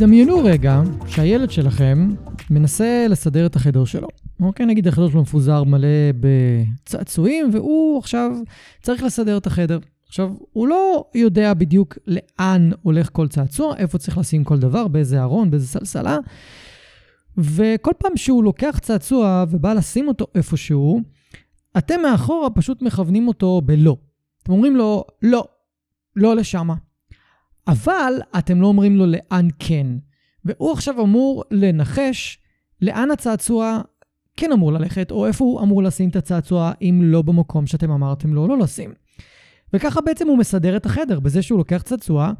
דמיינו 0.00 0.44
רגע 0.44 0.82
שהילד 1.06 1.50
שלכם 1.50 2.08
מנסה 2.50 3.06
לסדר 3.08 3.46
את 3.46 3.56
החדר 3.56 3.84
שלו. 3.84 4.08
אוקיי, 4.42 4.66
נגיד 4.66 4.88
החדר 4.88 5.08
שלו 5.08 5.22
מפוזר 5.22 5.64
מלא 5.64 5.88
בצעצועים, 6.20 7.50
והוא 7.52 7.98
עכשיו 7.98 8.30
צריך 8.82 9.02
לסדר 9.02 9.36
את 9.36 9.46
החדר. 9.46 9.78
עכשיו, 10.06 10.32
הוא 10.52 10.68
לא 10.68 11.04
יודע 11.14 11.54
בדיוק 11.54 11.98
לאן 12.06 12.70
הולך 12.82 13.08
כל 13.12 13.28
צעצוע, 13.28 13.76
איפה 13.76 13.98
צריך 13.98 14.18
לשים 14.18 14.44
כל 14.44 14.58
דבר, 14.58 14.88
באיזה 14.88 15.22
ארון, 15.22 15.50
באיזה 15.50 15.66
סלסלה, 15.66 16.18
וכל 17.38 17.92
פעם 17.98 18.16
שהוא 18.16 18.44
לוקח 18.44 18.78
צעצוע 18.82 19.44
ובא 19.50 19.72
לשים 19.72 20.08
אותו 20.08 20.26
איפשהו, 20.34 21.00
אתם 21.78 22.00
מאחורה 22.02 22.50
פשוט 22.50 22.82
מכוונים 22.82 23.28
אותו 23.28 23.60
בלא. 23.64 23.96
אתם 24.42 24.52
אומרים 24.52 24.76
לו, 24.76 25.04
לא, 25.22 25.44
לא 26.16 26.36
לשמה. 26.36 26.74
אבל 27.66 28.12
אתם 28.38 28.60
לא 28.60 28.66
אומרים 28.66 28.96
לו 28.96 29.06
לאן 29.06 29.48
כן. 29.58 29.86
והוא 30.44 30.72
עכשיו 30.72 31.02
אמור 31.02 31.44
לנחש 31.50 32.38
לאן 32.82 33.10
הצעצוע 33.10 33.80
כן 34.36 34.52
אמור 34.52 34.72
ללכת, 34.72 35.10
או 35.10 35.26
איפה 35.26 35.44
הוא 35.44 35.60
אמור 35.60 35.82
לשים 35.82 36.08
את 36.08 36.16
הצעצוע 36.16 36.72
אם 36.82 37.00
לא 37.04 37.22
במקום 37.22 37.66
שאתם 37.66 37.90
אמרתם 37.90 38.34
לו 38.34 38.46
לא 38.46 38.58
לשים. 38.58 38.94
וככה 39.72 40.00
בעצם 40.00 40.28
הוא 40.28 40.38
מסדר 40.38 40.76
את 40.76 40.86
החדר, 40.86 41.20
בזה 41.20 41.42
שהוא 41.42 41.58
לוקח 41.58 41.82
צעצוע, 41.82 42.32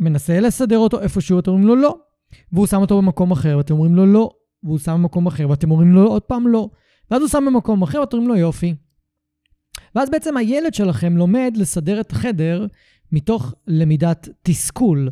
מנסה 0.00 0.40
לסדר 0.40 0.78
אותו 0.78 1.00
איפשהו, 1.00 1.38
אתם 1.38 1.50
אומרים 1.50 1.68
לו 1.68 1.76
לא. 1.76 1.98
והוא 2.52 2.66
שם 2.66 2.80
אותו 2.80 2.96
במקום 2.96 3.30
אחר, 3.30 3.54
ואתם 3.56 3.74
אומרים 3.74 3.94
לו 3.94 4.06
לא. 4.06 4.30
והוא 4.62 4.78
שם 4.78 4.92
במקום 4.92 5.26
אחר, 5.26 5.50
ואתם 5.50 5.70
אומרים 5.70 5.92
לו 5.92 6.06
עוד 6.06 6.22
פעם 6.22 6.48
לא. 6.48 6.68
ואז 7.10 7.22
הוא 7.22 7.28
שם 7.28 7.44
במקום 7.46 7.82
אחר, 7.82 8.00
ואתם 8.00 8.16
אומרים 8.16 8.34
לו 8.34 8.40
יופי. 8.40 8.74
ואז 9.94 10.10
בעצם 10.10 10.36
הילד 10.36 10.74
שלכם 10.74 11.16
לומד 11.16 11.54
לסדר 11.56 12.00
את 12.00 12.12
החדר 12.12 12.66
מתוך 13.12 13.54
למידת 13.66 14.28
תסכול, 14.42 15.10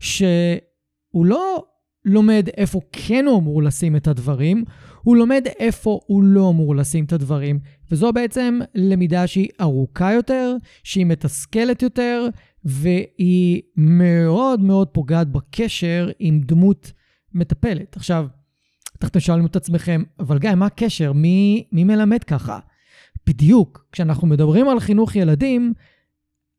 שהוא 0.00 1.26
לא 1.26 1.64
לומד 2.04 2.48
איפה 2.56 2.80
כן 2.92 3.24
הוא 3.26 3.38
אמור 3.38 3.62
לשים 3.62 3.96
את 3.96 4.08
הדברים, 4.08 4.64
הוא 5.02 5.16
לומד 5.16 5.46
איפה 5.58 6.00
הוא 6.06 6.22
לא 6.22 6.50
אמור 6.50 6.76
לשים 6.76 7.04
את 7.04 7.12
הדברים. 7.12 7.58
וזו 7.90 8.12
בעצם 8.12 8.58
למידה 8.74 9.26
שהיא 9.26 9.48
ארוכה 9.60 10.12
יותר, 10.12 10.56
שהיא 10.84 11.06
מתסכלת 11.06 11.82
יותר, 11.82 12.28
והיא 12.64 13.62
מאוד 13.76 14.60
מאוד 14.60 14.88
פוגעת 14.88 15.28
בקשר 15.28 16.10
עם 16.18 16.40
דמות 16.40 16.92
מטפלת. 17.34 17.96
עכשיו, 17.96 18.26
אתם 19.04 19.20
שואלים 19.20 19.46
את 19.46 19.56
עצמכם, 19.56 20.02
אבל 20.18 20.38
גיא, 20.38 20.54
מה 20.54 20.66
הקשר? 20.66 21.12
מי, 21.12 21.64
מי 21.72 21.84
מלמד 21.84 22.24
ככה? 22.24 22.58
בדיוק, 23.26 23.86
כשאנחנו 23.92 24.26
מדברים 24.26 24.68
על 24.68 24.80
חינוך 24.80 25.16
ילדים, 25.16 25.72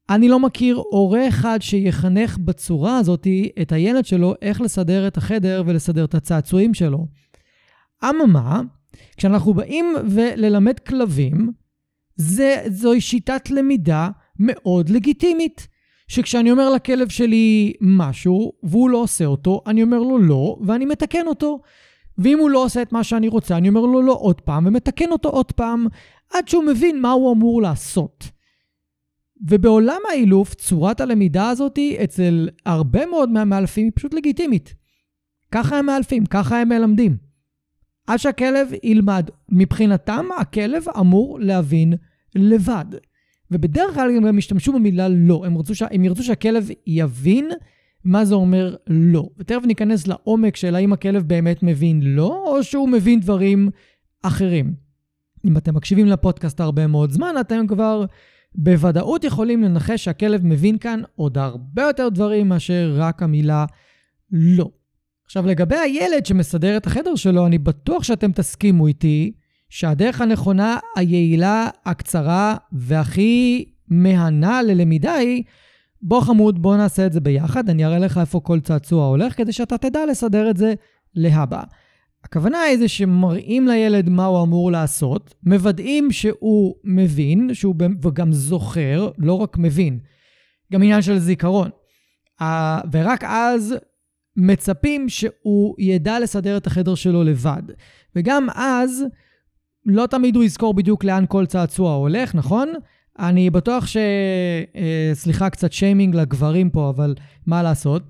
אני 0.09 0.29
לא 0.29 0.39
מכיר 0.39 0.75
הורה 0.89 1.27
אחד 1.27 1.59
שיחנך 1.61 2.37
בצורה 2.37 2.97
הזאת 2.97 3.27
את 3.61 3.71
הילד 3.71 4.05
שלו 4.05 4.33
איך 4.41 4.61
לסדר 4.61 5.07
את 5.07 5.17
החדר 5.17 5.63
ולסדר 5.65 6.05
את 6.05 6.15
הצעצועים 6.15 6.73
שלו. 6.73 7.07
אממה, 8.03 8.61
כשאנחנו 9.17 9.53
באים 9.53 9.85
וללמד 10.09 10.79
כלבים, 10.79 11.51
זה, 12.15 12.55
זוהי 12.67 13.01
שיטת 13.01 13.49
למידה 13.49 14.09
מאוד 14.39 14.89
לגיטימית. 14.89 15.67
שכשאני 16.07 16.51
אומר 16.51 16.69
לכלב 16.69 17.09
שלי 17.09 17.73
משהו 17.81 18.53
והוא 18.63 18.89
לא 18.89 18.97
עושה 18.97 19.25
אותו, 19.25 19.61
אני 19.65 19.83
אומר 19.83 19.99
לו 19.99 20.17
לא 20.17 20.57
ואני 20.65 20.85
מתקן 20.85 21.27
אותו. 21.27 21.59
ואם 22.17 22.39
הוא 22.39 22.49
לא 22.49 22.63
עושה 22.63 22.81
את 22.81 22.91
מה 22.91 23.03
שאני 23.03 23.27
רוצה, 23.27 23.57
אני 23.57 23.69
אומר 23.69 23.81
לו 23.81 24.01
לא 24.01 24.17
עוד 24.19 24.41
פעם 24.41 24.65
ומתקן 24.65 25.11
אותו 25.11 25.29
עוד 25.29 25.51
פעם, 25.51 25.87
עד 26.33 26.47
שהוא 26.47 26.63
מבין 26.63 27.01
מה 27.01 27.11
הוא 27.11 27.33
אמור 27.33 27.61
לעשות. 27.61 28.36
ובעולם 29.41 29.99
האילוף, 30.09 30.53
צורת 30.53 31.01
הלמידה 31.01 31.49
הזאת 31.49 31.79
אצל 32.03 32.49
הרבה 32.65 33.05
מאוד 33.05 33.29
מהמאלפים 33.29 33.85
היא 33.85 33.91
פשוט 33.95 34.13
לגיטימית. 34.13 34.75
ככה 35.51 35.77
הם 35.79 35.85
מאלפים, 35.85 36.25
ככה 36.25 36.61
הם 36.61 36.69
מלמדים. 36.69 37.17
עד 38.07 38.17
שהכלב 38.17 38.67
ילמד. 38.83 39.29
מבחינתם, 39.49 40.25
הכלב 40.39 40.83
אמור 40.99 41.39
להבין 41.39 41.93
לבד. 42.35 42.85
ובדרך 43.51 43.93
כלל 43.93 44.09
הם 44.17 44.27
גם 44.27 44.37
ישתמשו 44.37 44.73
במילה 44.73 45.07
לא. 45.09 45.43
הם, 45.45 45.57
ש... 45.73 45.81
הם 45.91 46.05
ירצו 46.05 46.23
שהכלב 46.23 46.69
יבין 46.87 47.49
מה 48.03 48.25
זה 48.25 48.35
אומר 48.35 48.75
לא. 48.87 49.29
ותכף 49.37 49.61
ניכנס 49.65 50.07
לעומק 50.07 50.55
של 50.55 50.75
האם 50.75 50.93
הכלב 50.93 51.23
באמת 51.23 51.63
מבין 51.63 52.01
לא, 52.03 52.43
או 52.47 52.63
שהוא 52.63 52.89
מבין 52.89 53.19
דברים 53.19 53.69
אחרים. 54.23 54.73
אם 55.45 55.57
אתם 55.57 55.75
מקשיבים 55.75 56.05
לפודקאסט 56.05 56.59
הרבה 56.59 56.87
מאוד 56.87 57.11
זמן, 57.11 57.35
אתם 57.39 57.67
כבר 57.67 58.05
בוודאות 58.57 59.23
יכולים 59.23 59.63
לנחש 59.63 60.03
שהכלב 60.03 60.45
מבין 60.45 60.77
כאן 60.77 61.01
עוד 61.15 61.37
הרבה 61.37 61.83
יותר 61.83 62.09
דברים 62.09 62.49
מאשר 62.49 62.93
רק 62.97 63.23
המילה 63.23 63.65
לא. 64.31 64.69
עכשיו, 65.25 65.45
לגבי 65.45 65.75
הילד 65.75 66.25
שמסדר 66.25 66.77
את 66.77 66.87
החדר 66.87 67.15
שלו, 67.15 67.47
אני 67.47 67.57
בטוח 67.57 68.03
שאתם 68.03 68.31
תסכימו 68.31 68.87
איתי 68.87 69.31
שהדרך 69.69 70.21
הנכונה, 70.21 70.77
היעילה, 70.95 71.69
הקצרה 71.85 72.55
והכי 72.71 73.65
מהנה 73.87 74.61
ללמידה 74.63 75.13
היא, 75.13 75.43
בוא 76.01 76.21
חמוד, 76.21 76.61
בוא 76.61 76.77
נעשה 76.77 77.05
את 77.05 77.13
זה 77.13 77.19
ביחד, 77.19 77.69
אני 77.69 77.85
אראה 77.85 77.99
לך 77.99 78.17
איפה 78.17 78.39
כל 78.39 78.59
צעצוע 78.59 79.05
הולך, 79.05 79.37
כדי 79.37 79.51
שאתה 79.53 79.77
תדע 79.77 80.05
לסדר 80.05 80.49
את 80.49 80.57
זה 80.57 80.73
להבא. 81.15 81.61
הכוונה 82.23 82.59
היא 82.59 82.77
זה 82.77 82.87
שמראים 82.87 83.67
לילד 83.67 84.09
מה 84.09 84.25
הוא 84.25 84.43
אמור 84.43 84.71
לעשות, 84.71 85.33
מוודאים 85.43 86.11
שהוא 86.11 86.75
מבין, 86.83 87.53
שהוא 87.53 87.75
וגם 88.01 88.31
זוכר, 88.33 89.09
לא 89.17 89.33
רק 89.33 89.57
מבין, 89.57 89.99
גם 90.73 90.83
עניין 90.83 91.01
של 91.01 91.17
זיכרון. 91.19 91.69
ורק 92.91 93.23
אז 93.23 93.75
מצפים 94.35 95.09
שהוא 95.09 95.75
ידע 95.79 96.19
לסדר 96.19 96.57
את 96.57 96.67
החדר 96.67 96.95
שלו 96.95 97.23
לבד. 97.23 97.61
וגם 98.15 98.47
אז, 98.55 99.05
לא 99.85 100.07
תמיד 100.07 100.35
הוא 100.35 100.43
יזכור 100.43 100.73
בדיוק 100.73 101.03
לאן 101.03 101.25
כל 101.27 101.45
צעצוע 101.45 101.93
הולך, 101.93 102.35
נכון? 102.35 102.73
אני 103.19 103.49
בטוח 103.49 103.87
ש... 103.87 103.97
אה, 104.75 105.11
סליחה, 105.13 105.49
קצת 105.49 105.71
שיימינג 105.71 106.15
לגברים 106.15 106.69
פה, 106.69 106.89
אבל 106.89 107.15
מה 107.45 107.63
לעשות? 107.63 108.03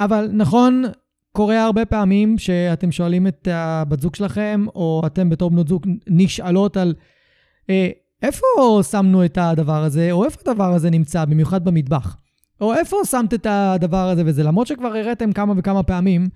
אבל 0.00 0.30
נכון, 0.32 0.84
קורה 1.32 1.64
הרבה 1.64 1.84
פעמים 1.84 2.38
שאתם 2.38 2.92
שואלים 2.92 3.26
את 3.26 3.48
הבת 3.50 4.00
זוג 4.00 4.14
שלכם, 4.14 4.64
או 4.74 5.02
אתם 5.06 5.30
בתור 5.30 5.50
בנות 5.50 5.68
זוג 5.68 5.86
נשאלות 6.06 6.76
על 6.76 6.94
אה, 7.70 7.88
איפה 8.22 8.46
שמנו 8.90 9.24
את 9.24 9.38
הדבר 9.38 9.82
הזה, 9.82 10.12
או 10.12 10.24
איפה 10.24 10.40
הדבר 10.46 10.72
הזה 10.72 10.90
נמצא, 10.90 11.24
במיוחד 11.24 11.64
במטבח. 11.64 12.16
או 12.60 12.74
איפה 12.74 12.96
שמת 13.10 13.34
את 13.34 13.46
הדבר 13.50 14.08
הזה 14.08 14.22
וזה, 14.26 14.42
למרות 14.42 14.66
שכבר 14.66 14.88
הראיתם 14.88 15.32
כמה 15.32 15.54
וכמה 15.56 15.82
פעמים, 15.82 16.28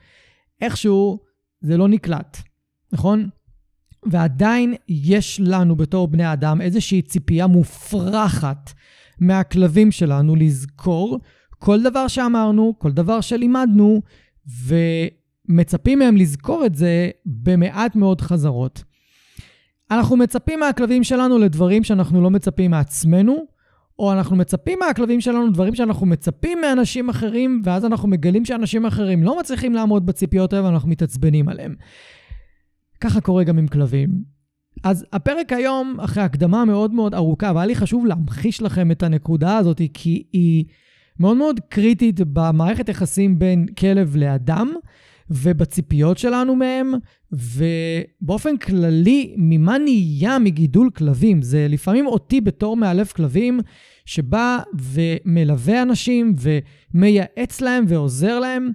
איכשהו 0.61 1.19
זה 1.61 1.77
לא 1.77 1.89
נקלט, 1.89 2.39
נכון? 2.93 3.29
ועדיין 4.07 4.75
יש 4.89 5.41
לנו 5.45 5.77
בתור 5.77 6.09
בני 6.09 6.33
אדם 6.33 6.61
איזושהי 6.61 7.03
ציפייה 7.03 7.47
מופרכת 7.47 8.71
מהכלבים 9.21 9.93
שלנו 9.93 10.37
לזכור 10.37 11.19
כל 11.59 11.83
דבר 11.83 12.09
שאמרנו, 12.09 12.75
כל 12.79 12.93
דבר 12.93 13.21
שלימדנו, 13.21 14.03
ומצפים 15.49 15.99
מהם 15.99 16.17
לזכור 16.17 16.67
את 16.67 16.75
זה 16.75 17.11
במעט 17.27 17.97
מאוד 17.97 18.21
חזרות. 18.21 18.85
אנחנו 19.91 20.17
מצפים 20.17 20.61
מהכלבים 20.61 21.05
שלנו 21.05 21.39
לדברים 21.39 21.85
שאנחנו 21.85 22.23
לא 22.23 22.31
מצפים 22.31 22.71
מעצמנו, 22.71 23.47
או 23.99 24.13
אנחנו 24.13 24.37
מצפים 24.37 24.79
מהכלבים 24.79 25.21
שלנו 25.21 25.51
דברים 25.51 25.75
שאנחנו 25.75 26.07
מצפים 26.07 26.61
מאנשים 26.61 27.09
אחרים, 27.09 27.63
ואז 27.65 27.85
אנחנו 27.85 28.09
מגלים 28.09 28.45
שאנשים 28.45 28.87
אחרים 28.87 29.23
לא 29.23 29.39
מצליחים 29.39 29.75
לעמוד 29.75 30.07
בציפיות 30.07 30.53
האלה 30.53 30.65
ואנחנו 30.65 30.89
מתעצבנים 30.89 31.49
עליהם. 31.49 31.75
ככה 33.01 33.21
קורה 33.21 33.45
גם 33.45 33.59
עם 33.59 33.69
כלבים. 33.69 34.35
אז 34.85 35.07
הפרק 35.13 35.53
היום, 35.53 35.97
אחרי 36.01 36.23
הקדמה 36.23 36.65
מאוד 36.65 36.93
מאוד 36.93 37.15
ארוכה, 37.15 37.53
והיה 37.55 37.67
לי 37.67 37.75
חשוב 37.75 38.07
להמחיש 38.07 38.63
לכם 38.63 38.91
את 38.91 39.03
הנקודה 39.03 39.57
הזאת, 39.57 39.81
כי 39.95 40.23
היא 40.33 40.65
מאוד 41.21 41.37
מאוד 41.37 41.61
קריטית 41.69 42.21
במערכת 42.33 42.89
יחסים 42.89 43.39
בין 43.39 43.67
כלב 43.67 44.17
לאדם, 44.17 44.73
ובציפיות 45.31 46.19
שלנו 46.19 46.57
מהם, 46.57 46.93
ובאופן 47.33 48.57
כללי, 48.57 49.35
ממה 49.37 49.79
נהיה 49.79 50.39
מגידול 50.39 50.91
כלבים. 50.91 51.43
זה 51.43 51.67
לפעמים 51.69 52.07
אותי 52.07 52.41
בתור 52.41 52.77
מאלף 52.77 53.13
כלבים, 53.13 53.61
שבא 54.05 54.59
ומלווה 54.75 55.83
אנשים 55.83 56.35
ומייעץ 56.95 57.61
להם 57.61 57.85
ועוזר 57.89 58.41
להם. 58.41 58.71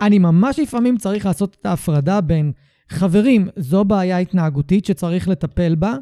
אני 0.00 0.18
ממש 0.18 0.58
לפעמים 0.58 0.96
צריך 0.96 1.26
לעשות 1.26 1.56
את 1.60 1.66
ההפרדה 1.66 2.20
בין 2.20 2.52
חברים, 2.88 3.48
זו 3.56 3.84
בעיה 3.84 4.18
התנהגותית 4.18 4.84
שצריך 4.84 5.28
לטפל 5.28 5.74
בה, 5.74 5.96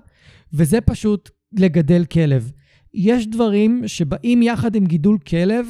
וזה 0.52 0.80
פשוט 0.80 1.30
לגדל 1.58 2.04
כלב. 2.04 2.52
יש 2.94 3.26
דברים 3.26 3.82
שבאים 3.86 4.42
יחד 4.42 4.74
עם 4.74 4.86
גידול 4.86 5.18
כלב, 5.18 5.68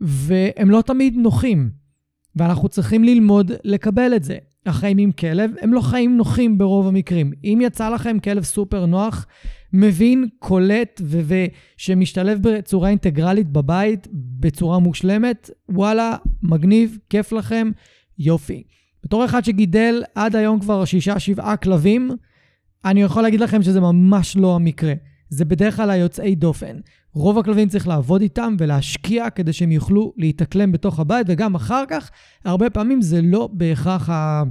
והם 0.00 0.70
לא 0.70 0.82
תמיד 0.82 1.14
נוחים. 1.16 1.70
ואנחנו 2.36 2.68
צריכים 2.68 3.04
ללמוד 3.04 3.52
לקבל 3.64 4.12
את 4.16 4.24
זה. 4.24 4.36
החיים 4.66 4.98
עם 4.98 5.12
כלב 5.12 5.50
הם 5.60 5.74
לא 5.74 5.80
חיים 5.80 6.16
נוחים 6.16 6.58
ברוב 6.58 6.86
המקרים. 6.86 7.32
אם 7.44 7.58
יצא 7.62 7.88
לכם 7.88 8.18
כלב 8.18 8.42
סופר 8.42 8.86
נוח, 8.86 9.26
מבין, 9.72 10.28
קולט 10.38 11.00
ושמשתלב 11.78 12.38
בצורה 12.42 12.88
אינטגרלית 12.88 13.48
בבית, 13.48 14.08
בצורה 14.12 14.78
מושלמת, 14.78 15.50
וואלה, 15.68 16.16
מגניב, 16.42 16.98
כיף 17.10 17.32
לכם, 17.32 17.70
יופי. 18.18 18.62
בתור 19.04 19.24
אחד 19.24 19.44
שגידל 19.44 20.02
עד 20.14 20.36
היום 20.36 20.60
כבר 20.60 20.84
שישה, 20.84 21.18
שבעה 21.18 21.56
כלבים, 21.56 22.10
אני 22.84 23.02
יכול 23.02 23.22
להגיד 23.22 23.40
לכם 23.40 23.62
שזה 23.62 23.80
ממש 23.80 24.36
לא 24.36 24.54
המקרה. 24.54 24.92
זה 25.28 25.44
בדרך 25.44 25.76
כלל 25.76 25.90
היוצאי 25.90 26.34
דופן. 26.34 26.76
רוב 27.12 27.38
הכלבים 27.38 27.68
צריך 27.68 27.88
לעבוד 27.88 28.20
איתם 28.20 28.56
ולהשקיע 28.58 29.30
כדי 29.30 29.52
שהם 29.52 29.72
יוכלו 29.72 30.12
להתאקלם 30.16 30.72
בתוך 30.72 31.00
הבית, 31.00 31.26
וגם 31.30 31.54
אחר 31.54 31.84
כך, 31.88 32.10
הרבה 32.44 32.70
פעמים 32.70 33.02
זה 33.02 33.22
לא 33.22 33.48
בהכרח 33.52 34.10
ה... 34.10 34.42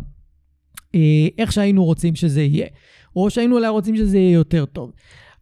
אה, 0.95 1.27
איך 1.37 1.51
שהיינו 1.51 1.85
רוצים 1.85 2.15
שזה 2.15 2.41
יהיה, 2.41 2.67
או 3.15 3.29
שהיינו 3.29 3.55
אולי 3.55 3.67
רוצים 3.67 3.95
שזה 3.95 4.17
יהיה 4.17 4.33
יותר 4.33 4.65
טוב. 4.65 4.91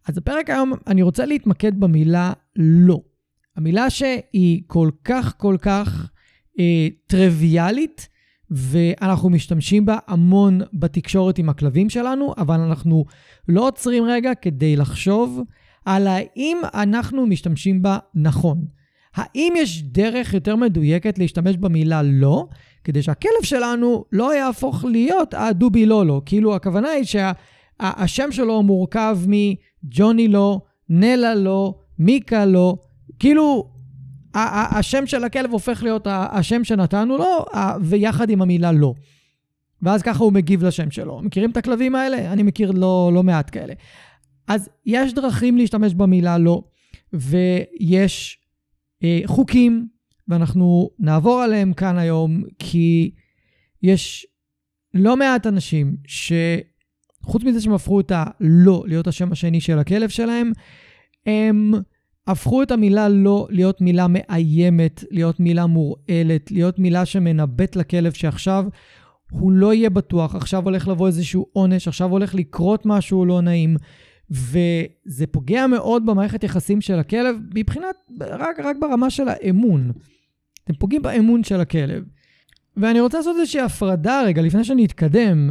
אז 0.08 0.16
בפרק 0.16 0.50
היום 0.50 0.72
אני 0.86 1.02
רוצה 1.02 1.26
להתמקד 1.26 1.80
במילה 1.80 2.32
לא. 2.56 3.00
המילה 3.56 3.90
שהיא 3.90 4.62
כל 4.66 4.90
כך 5.04 5.34
כל 5.36 5.56
כך 5.60 6.10
אה, 6.58 6.88
טריוויאלית, 7.06 8.08
ואנחנו 8.50 9.30
משתמשים 9.30 9.86
בה 9.86 9.98
המון 10.06 10.60
בתקשורת 10.72 11.38
עם 11.38 11.48
הכלבים 11.48 11.90
שלנו, 11.90 12.34
אבל 12.38 12.60
אנחנו 12.60 13.04
לא 13.48 13.68
עוצרים 13.68 14.04
רגע 14.04 14.34
כדי 14.34 14.76
לחשוב 14.76 15.40
על 15.84 16.06
האם 16.06 16.58
אנחנו 16.74 17.26
משתמשים 17.26 17.82
בה 17.82 17.98
נכון. 18.14 18.64
האם 19.14 19.52
יש 19.56 19.82
דרך 19.82 20.34
יותר 20.34 20.56
מדויקת 20.56 21.18
להשתמש 21.18 21.56
במילה 21.56 22.02
לא, 22.02 22.48
כדי 22.84 23.02
שהכלב 23.02 23.42
שלנו 23.42 24.04
לא 24.12 24.36
יהפוך 24.36 24.84
להיות 24.84 25.34
הדובי 25.34 25.86
לא 25.86 26.06
לא. 26.06 26.22
כאילו, 26.26 26.54
הכוונה 26.54 26.88
היא 26.88 27.04
שהשם 27.04 28.06
שה, 28.06 28.32
שלו 28.32 28.62
מורכב 28.62 29.18
מג'וני 29.26 30.28
לא, 30.28 30.60
נלה 30.88 31.34
לא, 31.34 31.74
מיקה 31.98 32.44
לא. 32.44 32.76
כאילו, 33.18 33.75
השם 34.70 35.06
של 35.06 35.24
הכלב 35.24 35.50
הופך 35.50 35.82
להיות 35.82 36.06
השם 36.10 36.64
שנתנו 36.64 37.18
לו, 37.18 37.44
ויחד 37.80 38.30
עם 38.30 38.42
המילה 38.42 38.72
לא. 38.72 38.94
ואז 39.82 40.02
ככה 40.02 40.24
הוא 40.24 40.32
מגיב 40.32 40.64
לשם 40.64 40.90
שלו. 40.90 41.20
מכירים 41.22 41.50
את 41.50 41.56
הכלבים 41.56 41.94
האלה? 41.94 42.32
אני 42.32 42.42
מכיר 42.42 42.70
לא, 42.70 43.10
לא 43.14 43.22
מעט 43.22 43.50
כאלה. 43.52 43.72
אז 44.48 44.68
יש 44.86 45.14
דרכים 45.14 45.56
להשתמש 45.56 45.94
במילה 45.94 46.38
לא, 46.38 46.62
ויש 47.12 48.38
אה, 49.04 49.20
חוקים, 49.26 49.88
ואנחנו 50.28 50.90
נעבור 50.98 51.42
עליהם 51.42 51.72
כאן 51.72 51.98
היום, 51.98 52.42
כי 52.58 53.10
יש 53.82 54.26
לא 54.94 55.16
מעט 55.16 55.46
אנשים 55.46 55.96
שחוץ 56.06 57.44
מזה 57.44 57.60
שהם 57.60 57.72
הפכו 57.72 58.00
את 58.00 58.12
הלא 58.14 58.84
להיות 58.86 59.06
השם 59.06 59.32
השני 59.32 59.60
של 59.60 59.78
הכלב 59.78 60.08
שלהם, 60.08 60.52
הם 61.26 61.72
הפכו 62.26 62.62
את 62.62 62.70
המילה 62.70 63.08
לא 63.08 63.46
להיות 63.50 63.80
מילה 63.80 64.06
מאיימת, 64.08 65.04
להיות 65.10 65.40
מילה 65.40 65.66
מורעלת, 65.66 66.50
להיות 66.50 66.78
מילה 66.78 67.04
שמנבט 67.04 67.76
לכלב 67.76 68.12
שעכשיו 68.12 68.64
הוא 69.30 69.52
לא 69.52 69.74
יהיה 69.74 69.90
בטוח, 69.90 70.34
עכשיו 70.34 70.64
הולך 70.64 70.88
לבוא 70.88 71.06
איזשהו 71.06 71.46
עונש, 71.52 71.88
עכשיו 71.88 72.10
הולך 72.10 72.34
לקרות 72.34 72.86
משהו 72.86 73.24
לא 73.24 73.40
נעים. 73.40 73.76
וזה 74.30 75.26
פוגע 75.30 75.66
מאוד 75.66 76.06
במערכת 76.06 76.44
יחסים 76.44 76.80
של 76.80 76.98
הכלב, 76.98 77.36
מבחינת, 77.54 77.96
רק, 78.20 78.60
רק 78.60 78.76
ברמה 78.80 79.10
של 79.10 79.28
האמון. 79.28 79.90
אתם 80.64 80.74
פוגעים 80.74 81.02
באמון 81.02 81.44
של 81.44 81.60
הכלב. 81.60 82.04
ואני 82.76 83.00
רוצה 83.00 83.18
לעשות 83.18 83.36
איזושהי 83.40 83.60
הפרדה 83.60 84.22
רגע, 84.26 84.42
לפני 84.42 84.64
שאני 84.64 84.84
אתקדם. 84.84 85.50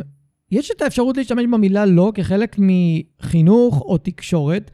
יש 0.52 0.72
את 0.72 0.82
האפשרות 0.82 1.18
להשתמש 1.18 1.46
במילה 1.46 1.86
לא 1.86 2.12
כחלק 2.16 2.56
מחינוך 2.60 3.82
או 3.82 3.98
תקשורת, 3.98 4.72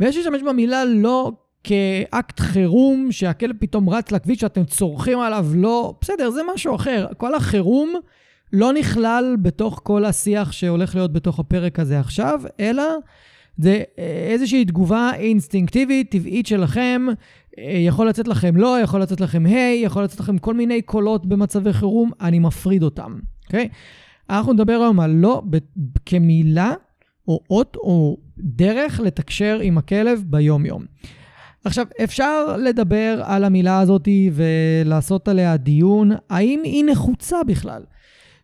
ויש 0.00 0.16
להשתמש 0.16 0.42
במילה 0.42 0.84
לא 0.84 1.32
כאקט 1.64 2.40
חירום, 2.40 3.12
שהכלב 3.12 3.56
פתאום 3.58 3.90
רץ 3.90 4.12
לכביש 4.12 4.40
שאתם 4.40 4.64
צורכים 4.64 5.20
עליו 5.20 5.46
לא, 5.54 5.94
בסדר, 6.00 6.30
זה 6.30 6.40
משהו 6.54 6.74
אחר. 6.74 7.06
כל 7.16 7.34
החירום 7.34 7.94
לא 8.52 8.72
נכלל 8.72 9.36
בתוך 9.42 9.80
כל 9.82 10.04
השיח 10.04 10.52
שהולך 10.52 10.94
להיות 10.94 11.12
בתוך 11.12 11.38
הפרק 11.38 11.78
הזה 11.78 12.00
עכשיו, 12.00 12.40
אלא 12.60 12.82
זה 13.56 13.82
אה, 13.98 14.26
איזושהי 14.30 14.64
תגובה 14.64 15.10
אינסטינקטיבית, 15.14 16.10
טבעית 16.10 16.46
שלכם. 16.46 17.06
אה, 17.58 17.64
יכול 17.64 18.08
לצאת 18.08 18.28
לכם 18.28 18.56
לא, 18.56 18.80
יכול 18.80 19.02
לצאת 19.02 19.20
לכם 19.20 19.46
היי, 19.46 19.82
hey, 19.82 19.86
יכול 19.86 20.04
לצאת 20.04 20.20
לכם 20.20 20.38
כל 20.38 20.54
מיני 20.54 20.82
קולות 20.82 21.26
במצבי 21.26 21.72
חירום, 21.72 22.10
אני 22.20 22.38
מפריד 22.38 22.82
אותם, 22.82 23.18
אוקיי? 23.46 23.68
Okay? 23.72 23.76
אנחנו 24.30 24.52
נדבר 24.52 24.72
היום 24.72 25.00
על 25.00 25.10
לא 25.10 25.42
כמילה 26.06 26.72
או 27.28 27.40
אות 27.50 27.76
או 27.76 28.16
דרך 28.38 29.00
לתקשר 29.00 29.58
עם 29.62 29.78
הכלב 29.78 30.24
ביום-יום. 30.26 30.84
עכשיו, 31.64 31.86
אפשר 32.04 32.56
לדבר 32.56 33.22
על 33.24 33.44
המילה 33.44 33.80
הזאת 33.80 34.08
ולעשות 34.32 35.28
עליה 35.28 35.56
דיון, 35.56 36.10
האם 36.30 36.60
היא 36.64 36.84
נחוצה 36.84 37.44
בכלל? 37.44 37.82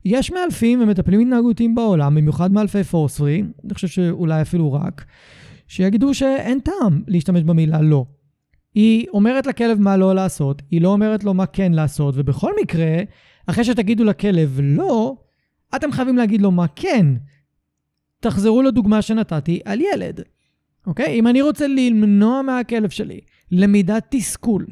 יש 0.04 0.30
מאלפים 0.30 0.82
ומטפלים 0.82 1.20
התנהגותיים 1.20 1.74
בעולם, 1.74 2.14
במיוחד 2.14 2.52
מאלפי 2.52 2.84
פורספרי, 2.84 3.42
אני 3.64 3.74
חושב 3.74 3.88
שאולי 3.88 4.42
אפילו 4.42 4.72
רק, 4.72 5.04
שיגידו 5.66 6.14
שאין 6.14 6.60
טעם 6.60 7.02
להשתמש 7.06 7.42
במילה 7.42 7.80
לא. 7.80 8.04
היא 8.74 9.06
אומרת 9.12 9.46
לכלב 9.46 9.80
מה 9.80 9.96
לא 9.96 10.14
לעשות, 10.14 10.62
היא 10.70 10.80
לא 10.80 10.88
אומרת 10.88 11.24
לו 11.24 11.34
מה 11.34 11.46
כן 11.46 11.72
לעשות, 11.72 12.14
ובכל 12.18 12.52
מקרה, 12.62 12.96
אחרי 13.46 13.64
שתגידו 13.64 14.04
לכלב 14.04 14.60
לא, 14.62 15.16
אתם 15.76 15.92
חייבים 15.92 16.16
להגיד 16.16 16.40
לו 16.42 16.50
מה 16.50 16.66
כן. 16.76 17.06
תחזרו 18.20 18.62
לדוגמה 18.62 19.02
שנתתי 19.02 19.60
על 19.64 19.80
ילד. 19.80 20.20
אוקיי? 20.86 21.18
אם 21.18 21.26
אני 21.26 21.42
רוצה 21.42 21.66
למנוע 21.66 22.42
מהכלב 22.42 22.90
שלי 22.90 23.20
למידת 23.52 24.06
תסכול, 24.10 24.66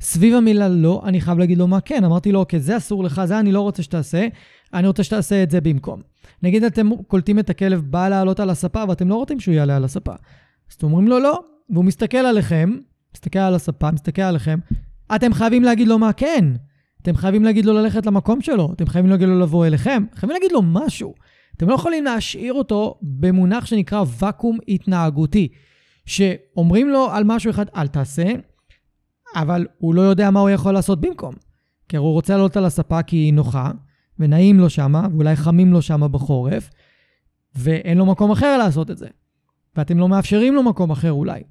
סביב 0.00 0.34
המילה 0.34 0.68
לא, 0.68 1.02
אני 1.04 1.20
חייב 1.20 1.38
להגיד 1.38 1.58
לו 1.58 1.66
מה 1.66 1.80
כן. 1.80 2.04
אמרתי 2.04 2.32
לו, 2.32 2.38
אוקיי, 2.38 2.60
זה 2.60 2.76
אסור 2.76 3.04
לך, 3.04 3.22
זה 3.24 3.38
אני 3.38 3.52
לא 3.52 3.60
רוצה 3.60 3.82
שתעשה, 3.82 4.26
אני 4.74 4.86
רוצה 4.86 5.04
שתעשה 5.04 5.42
את 5.42 5.50
זה 5.50 5.60
במקום. 5.60 6.00
נגיד 6.42 6.64
אתם 6.64 6.88
קולטים 7.06 7.38
את 7.38 7.50
הכלב 7.50 7.80
בא 7.80 8.08
לעלות 8.08 8.40
על 8.40 8.50
הספה 8.50 8.84
ואתם 8.88 9.08
לא 9.08 9.14
רוצים 9.14 9.40
שהוא 9.40 9.54
יעלה 9.54 9.76
על 9.76 9.84
הספה. 9.84 10.12
אז 10.70 10.74
אתם 10.74 10.86
אומרים 10.86 11.08
לו 11.08 11.18
לא, 11.18 11.40
והוא 11.70 11.84
מסתכל 11.84 12.18
עליכם, 12.18 12.76
מסתכל 13.14 13.38
על 13.38 13.54
הספה, 13.54 13.90
מסתכל 13.90 14.22
עליכם, 14.22 14.58
אתם 15.14 15.34
חייבים 15.34 15.62
להגיד 15.62 15.88
לו 15.88 15.98
מה 15.98 16.12
כן. 16.12 16.44
אתם 17.02 17.16
חייבים 17.16 17.44
להגיד 17.44 17.64
לו 17.64 17.72
ללכת 17.72 18.06
למקום 18.06 18.40
שלו, 18.40 18.72
אתם 18.72 18.86
חייבים 18.86 19.10
להגיד 19.10 19.28
לו 19.28 19.40
לבוא 19.40 19.66
אליכם, 19.66 20.04
חייבים 20.14 20.34
להגיד 20.34 20.52
לו 20.52 20.62
משהו. 20.62 21.14
אתם 21.62 21.70
לא 21.70 21.74
יכולים 21.74 22.04
להשאיר 22.04 22.52
אותו 22.52 22.98
במונח 23.02 23.66
שנקרא 23.66 24.04
ואקום 24.18 24.58
התנהגותי, 24.68 25.48
שאומרים 26.06 26.88
לו 26.88 27.10
על 27.10 27.24
משהו 27.24 27.50
אחד, 27.50 27.66
אל 27.76 27.86
תעשה, 27.86 28.32
אבל 29.36 29.66
הוא 29.78 29.94
לא 29.94 30.02
יודע 30.02 30.30
מה 30.30 30.40
הוא 30.40 30.50
יכול 30.50 30.74
לעשות 30.74 31.00
במקום. 31.00 31.34
כי 31.88 31.96
הוא 31.96 32.12
רוצה 32.12 32.36
לעלות 32.36 32.56
על 32.56 32.64
הספה 32.64 33.02
כי 33.02 33.16
היא 33.16 33.34
נוחה, 33.34 33.70
ונעים 34.18 34.60
לו 34.60 34.70
שמה, 34.70 35.06
ואולי 35.12 35.36
חמים 35.36 35.72
לו 35.72 35.82
שמה 35.82 36.08
בחורף, 36.08 36.70
ואין 37.54 37.98
לו 37.98 38.06
מקום 38.06 38.30
אחר 38.30 38.58
לעשות 38.58 38.90
את 38.90 38.98
זה. 38.98 39.08
ואתם 39.76 39.98
לא 39.98 40.08
מאפשרים 40.08 40.54
לו 40.54 40.62
מקום 40.62 40.90
אחר 40.90 41.12
אולי. 41.12 41.42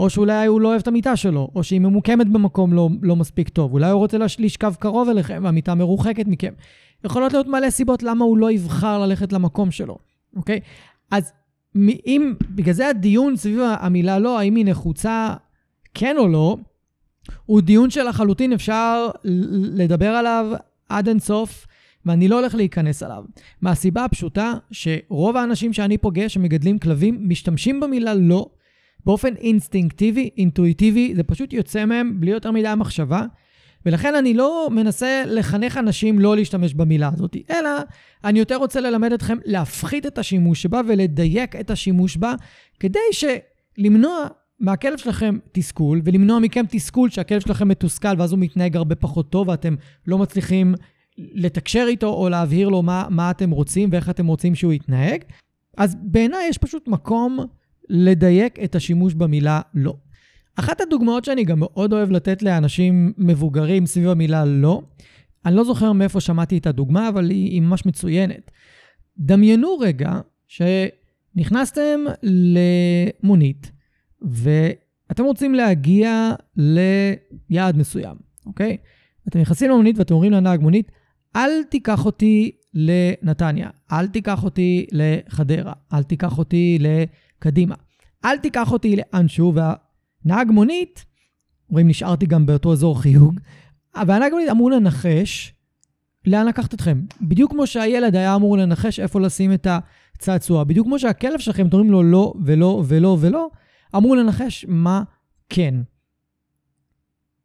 או 0.00 0.10
שאולי 0.10 0.46
הוא 0.46 0.60
לא 0.60 0.68
אוהב 0.68 0.80
את 0.80 0.88
המיטה 0.88 1.16
שלו, 1.16 1.50
או 1.54 1.62
שהיא 1.62 1.80
ממוקמת 1.80 2.28
במקום 2.28 2.72
לא, 2.72 2.88
לא 3.02 3.16
מספיק 3.16 3.48
טוב. 3.48 3.72
אולי 3.72 3.90
הוא 3.90 3.98
רוצה 3.98 4.18
לשכב 4.38 4.74
קרוב 4.78 5.08
אליכם 5.08 5.40
והמיטה 5.44 5.74
מרוחקת 5.74 6.26
מכם. 6.26 6.52
יכולות 7.04 7.32
להיות 7.32 7.46
מלא 7.46 7.70
סיבות 7.70 8.02
למה 8.02 8.24
הוא 8.24 8.38
לא 8.38 8.50
יבחר 8.50 8.98
ללכת 8.98 9.32
למקום 9.32 9.70
שלו, 9.70 9.98
אוקיי? 10.36 10.60
אז 11.10 11.32
אם, 11.76 12.34
בגלל 12.50 12.74
זה 12.74 12.88
הדיון 12.88 13.36
סביב 13.36 13.60
המילה 13.80 14.18
לא, 14.18 14.38
האם 14.38 14.56
היא 14.56 14.64
נחוצה 14.66 15.34
כן 15.94 16.16
או 16.18 16.28
לא, 16.28 16.56
הוא 17.46 17.60
דיון 17.60 17.90
שלחלוטין 17.90 18.52
אפשר 18.52 19.08
לדבר 19.74 20.08
עליו 20.08 20.46
עד 20.88 21.08
אינסוף, 21.08 21.66
ואני 22.06 22.28
לא 22.28 22.38
הולך 22.38 22.54
להיכנס 22.54 23.02
עליו. 23.02 23.24
מהסיבה 23.60 24.04
הפשוטה 24.04 24.54
שרוב 24.70 25.36
האנשים 25.36 25.72
שאני 25.72 25.98
פוגש 25.98 26.34
שמגדלים 26.34 26.78
כלבים 26.78 27.28
משתמשים 27.28 27.80
במילה 27.80 28.14
לא 28.14 28.50
באופן 29.06 29.36
אינסטינקטיבי, 29.36 30.30
אינטואיטיבי, 30.38 31.12
זה 31.16 31.22
פשוט 31.22 31.52
יוצא 31.52 31.84
מהם 31.84 32.20
בלי 32.20 32.30
יותר 32.30 32.50
מדי 32.50 32.72
מחשבה. 32.76 33.24
ולכן 33.86 34.14
אני 34.14 34.34
לא 34.34 34.68
מנסה 34.70 35.22
לחנך 35.26 35.76
אנשים 35.76 36.18
לא 36.18 36.36
להשתמש 36.36 36.74
במילה 36.74 37.10
הזאת, 37.12 37.36
אלא 37.50 37.70
אני 38.24 38.38
יותר 38.38 38.56
רוצה 38.56 38.80
ללמד 38.80 39.12
אתכם 39.12 39.38
להפחית 39.44 40.06
את 40.06 40.18
השימוש 40.18 40.66
בה 40.66 40.80
ולדייק 40.88 41.56
את 41.56 41.70
השימוש 41.70 42.16
בה, 42.16 42.34
כדי 42.80 42.98
שלמנוע 43.12 44.26
מהכלב 44.60 44.98
שלכם 44.98 45.38
תסכול, 45.52 46.00
ולמנוע 46.04 46.38
מכם 46.38 46.64
תסכול 46.68 47.10
שהכלב 47.10 47.40
שלכם 47.40 47.68
מתוסכל 47.68 48.14
ואז 48.18 48.32
הוא 48.32 48.38
מתנהג 48.38 48.76
הרבה 48.76 48.94
פחות 48.94 49.30
טוב 49.30 49.48
ואתם 49.48 49.74
לא 50.06 50.18
מצליחים 50.18 50.74
לתקשר 51.32 51.84
איתו 51.88 52.06
או 52.06 52.28
להבהיר 52.28 52.68
לו 52.68 52.82
מה, 52.82 53.06
מה 53.10 53.30
אתם 53.30 53.50
רוצים 53.50 53.88
ואיך 53.92 54.10
אתם 54.10 54.26
רוצים 54.26 54.54
שהוא 54.54 54.72
יתנהג. 54.72 55.24
אז 55.76 55.96
בעיניי 56.02 56.48
יש 56.48 56.58
פשוט 56.58 56.88
מקום 56.88 57.38
לדייק 57.88 58.58
את 58.64 58.74
השימוש 58.74 59.14
במילה 59.14 59.60
לא. 59.74 59.96
אחת 60.56 60.80
הדוגמאות 60.80 61.24
שאני 61.24 61.44
גם 61.44 61.58
מאוד 61.60 61.92
אוהב 61.92 62.10
לתת 62.10 62.42
לאנשים 62.42 63.12
מבוגרים 63.18 63.86
סביב 63.86 64.08
המילה 64.08 64.44
לא, 64.44 64.82
אני 65.46 65.56
לא 65.56 65.64
זוכר 65.64 65.92
מאיפה 65.92 66.20
שמעתי 66.20 66.58
את 66.58 66.66
הדוגמה, 66.66 67.08
אבל 67.08 67.30
היא, 67.30 67.50
היא 67.50 67.60
ממש 67.60 67.86
מצוינת. 67.86 68.50
דמיינו 69.18 69.78
רגע 69.78 70.20
שנכנסתם 70.48 72.00
למונית, 72.22 73.70
ואתם 74.22 75.24
רוצים 75.24 75.54
להגיע 75.54 76.32
ליעד 76.56 77.76
מסוים, 77.76 78.16
אוקיי? 78.46 78.76
אתם 79.28 79.38
נכנסים 79.38 79.70
למונית 79.70 79.98
ואתם 79.98 80.14
אומרים 80.14 80.32
לנהג 80.32 80.60
מונית, 80.60 80.92
אל 81.36 81.62
תיקח 81.68 82.06
אותי 82.06 82.50
לנתניה, 82.74 83.70
אל 83.92 84.06
תיקח 84.06 84.44
אותי 84.44 84.86
לחדרה, 84.92 85.72
אל 85.92 86.02
תיקח 86.02 86.38
אותי 86.38 86.78
לקדימה, 86.80 87.74
אל 88.24 88.38
תיקח 88.38 88.72
אותי 88.72 88.96
לאנשהו, 88.96 89.54
והנהג 89.54 90.50
מונית, 90.50 91.04
רואים, 91.70 91.88
נשארתי 91.88 92.26
גם 92.26 92.46
באותו 92.46 92.72
אזור 92.72 93.02
חיוג, 93.02 93.40
והנהג 94.06 94.32
מונית 94.32 94.48
אמור 94.50 94.70
לנחש 94.70 95.54
לאן 96.26 96.46
לקחת 96.46 96.74
אתכם. 96.74 97.02
בדיוק 97.22 97.50
כמו 97.50 97.66
שהילד 97.66 98.16
היה 98.16 98.34
אמור 98.34 98.58
לנחש 98.58 99.00
איפה 99.00 99.20
לשים 99.20 99.52
את 99.52 99.66
הצעצוע, 100.14 100.64
בדיוק 100.64 100.86
כמו 100.86 100.98
שהכלב 100.98 101.38
שלכם, 101.38 101.66
אתם 101.66 101.76
אומרים 101.76 101.92
לו 101.92 102.02
לא 102.02 102.34
ולא 102.44 102.82
ולא 102.88 103.16
ולא, 103.20 103.50
אמור 103.96 104.16
לנחש 104.16 104.66
מה 104.68 105.02
כן. 105.48 105.74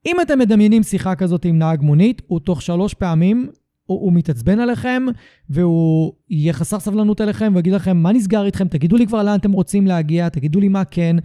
אם 0.05 0.21
אתם 0.21 0.39
מדמיינים 0.39 0.83
שיחה 0.83 1.15
כזאת 1.15 1.45
עם 1.45 1.59
נהג 1.59 1.81
מונית, 1.81 2.21
הוא 2.27 2.39
תוך 2.39 2.61
שלוש 2.61 2.93
פעמים 2.93 3.49
הוא, 3.85 4.01
הוא 4.01 4.13
מתעצבן 4.13 4.59
עליכם, 4.59 5.03
והוא 5.49 6.13
יהיה 6.29 6.53
חסר 6.53 6.79
סבלנות 6.79 7.21
אליכם, 7.21 7.51
ויגיד 7.55 7.73
לכם, 7.73 7.97
מה 7.97 8.13
נסגר 8.13 8.45
איתכם? 8.45 8.67
תגידו 8.67 8.97
לי 8.97 9.07
כבר 9.07 9.23
לאן 9.23 9.39
אתם 9.39 9.51
רוצים 9.51 9.87
להגיע, 9.87 10.29
תגידו 10.29 10.59
לי 10.59 10.67
מה 10.67 10.85
כן. 10.85 11.15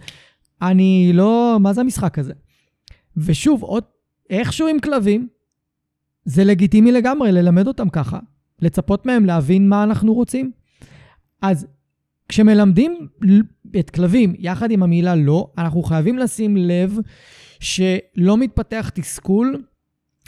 אני 0.61 1.11
לא... 1.13 1.57
מה 1.59 1.73
זה 1.73 1.81
המשחק 1.81 2.19
הזה? 2.19 2.33
ושוב, 3.17 3.63
עוד 3.63 3.83
איכשהו 4.29 4.67
עם 4.67 4.79
כלבים, 4.79 5.27
זה 6.25 6.43
לגיטימי 6.43 6.91
לגמרי 6.91 7.31
ללמד 7.31 7.67
אותם 7.67 7.89
ככה, 7.89 8.19
לצפות 8.59 9.05
מהם 9.05 9.25
להבין 9.25 9.69
מה 9.69 9.83
אנחנו 9.83 10.13
רוצים. 10.13 10.51
אז 11.41 11.67
כשמלמדים 12.29 13.07
את 13.79 13.89
כלבים 13.89 14.33
יחד 14.39 14.71
עם 14.71 14.83
המילה 14.83 15.15
לא, 15.15 15.51
אנחנו 15.57 15.83
חייבים 15.83 16.17
לשים 16.17 16.57
לב 16.57 16.97
שלא 17.59 18.37
מתפתח 18.37 18.91
תסכול, 18.93 19.63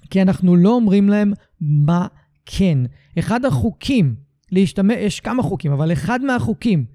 כי 0.10 0.22
אנחנו 0.22 0.56
לא 0.56 0.70
אומרים 0.70 1.10
להם 1.10 1.34
מה 1.62 2.08
כן. 2.46 2.78
אחד 3.20 3.46
החוקים 3.46 4.16
להשתמש, 4.52 4.96
יש 5.00 5.20
כמה 5.20 5.44
חוקים, 5.44 5.72
אבל 5.72 5.94
אחד 5.94 6.22
מהחוקים, 6.22 6.86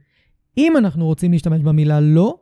אם 0.58 0.76
אנחנו 0.76 1.06
רוצים 1.06 1.32
להשתמש 1.32 1.62
במילה 1.62 2.00
לא, 2.00 2.38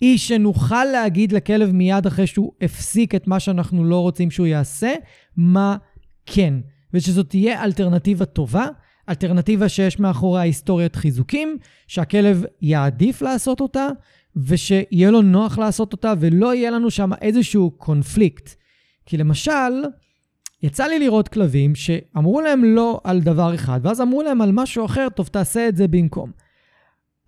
היא 0.00 0.18
שנוכל 0.18 0.84
להגיד 0.84 1.32
לכלב 1.32 1.70
מיד 1.72 2.06
אחרי 2.06 2.26
שהוא 2.26 2.52
הפסיק 2.60 3.14
את 3.14 3.26
מה 3.26 3.40
שאנחנו 3.40 3.84
לא 3.84 4.00
רוצים 4.00 4.30
שהוא 4.30 4.46
יעשה, 4.46 4.94
מה 5.36 5.76
כן. 6.26 6.54
ושזאת 6.94 7.28
תהיה 7.28 7.64
אלטרנטיבה 7.64 8.24
טובה, 8.24 8.66
אלטרנטיבה 9.08 9.68
שיש 9.68 9.98
מאחוריה 9.98 10.42
היסטוריית 10.42 10.96
חיזוקים, 10.96 11.58
שהכלב 11.86 12.44
יעדיף 12.62 13.22
לעשות 13.22 13.60
אותה, 13.60 13.88
ושיהיה 14.36 15.10
לו 15.10 15.22
נוח 15.22 15.58
לעשות 15.58 15.92
אותה, 15.92 16.14
ולא 16.20 16.54
יהיה 16.54 16.70
לנו 16.70 16.90
שם 16.90 17.10
איזשהו 17.22 17.70
קונפליקט. 17.70 18.54
כי 19.06 19.16
למשל, 19.16 19.82
יצא 20.62 20.84
לי 20.84 20.98
לראות 20.98 21.28
כלבים 21.28 21.74
שאמרו 21.74 22.40
להם 22.40 22.64
לא 22.64 23.00
על 23.04 23.20
דבר 23.20 23.54
אחד, 23.54 23.80
ואז 23.82 24.00
אמרו 24.00 24.22
להם 24.22 24.42
על 24.42 24.52
משהו 24.52 24.84
אחר, 24.84 25.08
טוב, 25.16 25.26
תעשה 25.26 25.68
את 25.68 25.76
זה 25.76 25.88
במקום. 25.88 26.30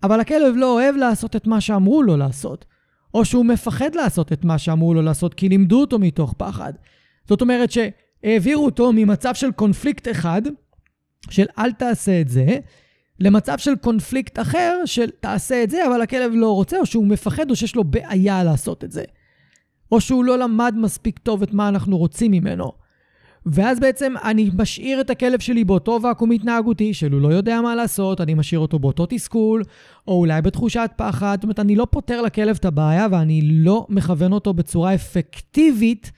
אבל 0.03 0.19
הכלב 0.19 0.55
לא 0.55 0.73
אוהב 0.73 0.95
לעשות 0.95 1.35
את 1.35 1.47
מה 1.47 1.61
שאמרו 1.61 2.03
לו 2.03 2.17
לעשות, 2.17 2.65
או 3.13 3.25
שהוא 3.25 3.45
מפחד 3.45 3.95
לעשות 3.95 4.33
את 4.33 4.45
מה 4.45 4.57
שאמרו 4.57 4.93
לו 4.93 5.01
לעשות, 5.01 5.33
כי 5.33 5.49
לימדו 5.49 5.81
אותו 5.81 5.99
מתוך 5.99 6.33
פחד. 6.37 6.73
זאת 7.27 7.41
אומרת 7.41 7.69
שהעבירו 7.71 8.65
אותו 8.65 8.93
ממצב 8.93 9.33
של 9.33 9.51
קונפליקט 9.51 10.07
אחד, 10.07 10.41
של 11.29 11.45
אל 11.57 11.71
תעשה 11.71 12.21
את 12.21 12.29
זה, 12.29 12.45
למצב 13.19 13.57
של 13.57 13.75
קונפליקט 13.75 14.39
אחר 14.39 14.81
של 14.85 15.09
תעשה 15.09 15.63
את 15.63 15.69
זה, 15.69 15.87
אבל 15.87 16.01
הכלב 16.01 16.31
לא 16.35 16.55
רוצה, 16.55 16.79
או 16.79 16.85
שהוא 16.85 17.07
מפחד, 17.07 17.49
או 17.49 17.55
שיש 17.55 17.75
לו 17.75 17.83
בעיה 17.83 18.43
לעשות 18.43 18.83
את 18.83 18.91
זה. 18.91 19.03
או 19.91 20.01
שהוא 20.01 20.25
לא 20.25 20.37
למד 20.37 20.73
מספיק 20.77 21.19
טוב 21.19 21.43
את 21.43 21.53
מה 21.53 21.67
אנחנו 21.67 21.97
רוצים 21.97 22.31
ממנו. 22.31 22.84
ואז 23.45 23.79
בעצם 23.79 24.13
אני 24.23 24.49
משאיר 24.53 25.01
את 25.01 25.09
הכלב 25.09 25.39
שלי 25.39 25.63
באותו 25.63 25.99
ואקום 26.03 26.31
התנהגותי, 26.31 26.93
שהוא 26.93 27.21
לא 27.21 27.27
יודע 27.27 27.61
מה 27.61 27.75
לעשות, 27.75 28.21
אני 28.21 28.33
משאיר 28.33 28.59
אותו 28.59 28.79
באותו 28.79 29.05
תסכול, 29.09 29.63
או 30.07 30.19
אולי 30.19 30.41
בתחושת 30.41 30.89
פחד. 30.95 31.37
זאת 31.37 31.43
אומרת, 31.43 31.59
אני 31.59 31.75
לא 31.75 31.87
פותר 31.91 32.21
לכלב 32.21 32.55
את 32.59 32.65
הבעיה 32.65 33.07
ואני 33.11 33.41
לא 33.43 33.85
מכוון 33.89 34.33
אותו 34.33 34.53
בצורה 34.53 34.95
אפקטיבית 34.95 36.11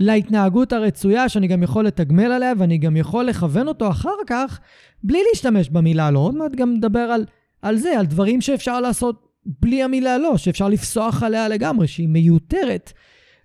להתנהגות 0.00 0.72
הרצויה, 0.72 1.28
שאני 1.28 1.46
גם 1.46 1.62
יכול 1.62 1.86
לתגמל 1.86 2.32
עליה 2.32 2.52
ואני 2.58 2.78
גם 2.78 2.96
יכול 2.96 3.24
לכוון 3.24 3.68
אותו 3.68 3.90
אחר 3.90 4.16
כך, 4.26 4.60
בלי 5.02 5.18
להשתמש 5.30 5.68
במילה 5.68 6.10
לא. 6.10 6.18
עוד 6.18 6.34
מעט 6.34 6.52
גם 6.52 6.74
נדבר 6.74 6.98
על, 6.98 7.24
על 7.62 7.76
זה, 7.76 7.98
על 7.98 8.06
דברים 8.06 8.40
שאפשר 8.40 8.80
לעשות 8.80 9.28
בלי 9.62 9.82
המילה 9.82 10.18
לא, 10.18 10.36
שאפשר 10.36 10.68
לפסוח 10.68 11.22
עליה 11.22 11.48
לגמרי, 11.48 11.86
שהיא 11.86 12.08
מיותרת 12.08 12.92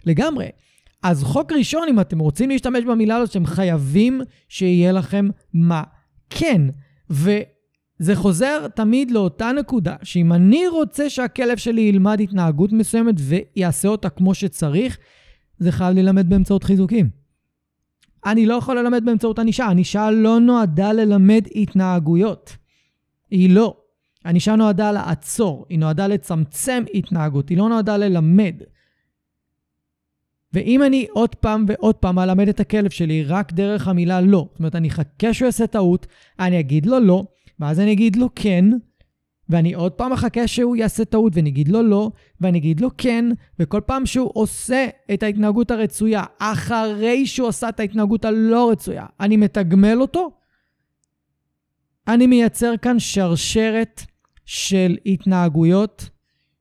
לגמרי. 0.05 0.45
אז 1.03 1.23
חוק 1.23 1.51
ראשון, 1.51 1.87
אם 1.89 1.99
אתם 1.99 2.19
רוצים 2.19 2.49
להשתמש 2.49 2.83
במילה 2.83 3.15
הזאת, 3.15 3.31
שאתם 3.31 3.45
חייבים 3.45 4.21
שיהיה 4.49 4.91
לכם 4.91 5.27
מה 5.53 5.83
כן. 6.29 6.61
וזה 7.09 8.15
חוזר 8.15 8.67
תמיד 8.67 9.11
לאותה 9.11 9.51
נקודה, 9.51 9.95
שאם 10.03 10.33
אני 10.33 10.67
רוצה 10.67 11.09
שהכלב 11.09 11.57
שלי 11.57 11.81
ילמד 11.81 12.21
התנהגות 12.21 12.71
מסוימת 12.71 13.15
ויעשה 13.17 13.87
אותה 13.87 14.09
כמו 14.09 14.33
שצריך, 14.33 14.97
זה 15.57 15.71
חייב 15.71 15.97
ללמד 15.97 16.29
באמצעות 16.29 16.63
חיזוקים. 16.63 17.09
אני 18.25 18.45
לא 18.45 18.53
יכול 18.53 18.79
ללמד 18.79 19.05
באמצעות 19.05 19.39
ענישה. 19.39 19.65
ענישה 19.65 20.11
לא 20.11 20.39
נועדה 20.39 20.93
ללמד 20.93 21.47
התנהגויות. 21.55 22.57
היא 23.31 23.49
לא. 23.49 23.77
ענישה 24.25 24.55
נועדה 24.55 24.91
לעצור, 24.91 25.65
היא 25.69 25.79
נועדה 25.79 26.07
לצמצם 26.07 26.83
התנהגות, 26.93 27.49
היא 27.49 27.57
לא 27.57 27.69
נועדה 27.69 27.97
ללמד. 27.97 28.55
ואם 30.53 30.83
אני 30.83 31.07
עוד 31.11 31.35
פעם 31.35 31.65
ועוד 31.67 31.95
פעם 31.95 32.19
אלמד 32.19 32.47
את 32.47 32.59
הכלב 32.59 32.89
שלי 32.89 33.23
רק 33.23 33.53
דרך 33.53 33.87
המילה 33.87 34.21
לא, 34.21 34.47
זאת 34.51 34.59
אומרת, 34.59 34.75
אני 34.75 34.87
אחכה 34.87 35.33
שהוא 35.33 35.45
יעשה 35.45 35.67
טעות, 35.67 36.07
אני 36.39 36.59
אגיד 36.59 36.85
לו 36.85 36.99
לא, 36.99 37.23
ואז 37.59 37.79
אני 37.79 37.91
אגיד 37.91 38.15
לו 38.15 38.29
כן, 38.35 38.65
ואני 39.49 39.73
עוד 39.73 39.91
פעם 39.91 40.13
אחכה 40.13 40.47
שהוא 40.47 40.75
יעשה 40.75 41.05
טעות 41.05 41.35
ואני 41.35 41.49
אגיד 41.49 41.67
לו 41.67 41.81
לא, 41.81 42.11
ואני 42.41 42.57
אגיד 42.57 42.81
לו 42.81 42.89
כן, 42.97 43.25
וכל 43.59 43.81
פעם 43.85 44.05
שהוא 44.05 44.31
עושה 44.33 44.87
את 45.13 45.23
ההתנהגות 45.23 45.71
הרצויה, 45.71 46.23
אחרי 46.39 47.25
שהוא 47.25 47.47
עשה 47.47 47.69
את 47.69 47.79
ההתנהגות 47.79 48.25
הלא 48.25 48.71
רצויה, 48.71 49.05
אני 49.19 49.37
מתגמל 49.37 50.01
אותו, 50.01 50.31
אני 52.07 52.27
מייצר 52.27 52.73
כאן 52.81 52.99
שרשרת 52.99 54.01
של 54.45 54.97
התנהגויות 55.05 56.09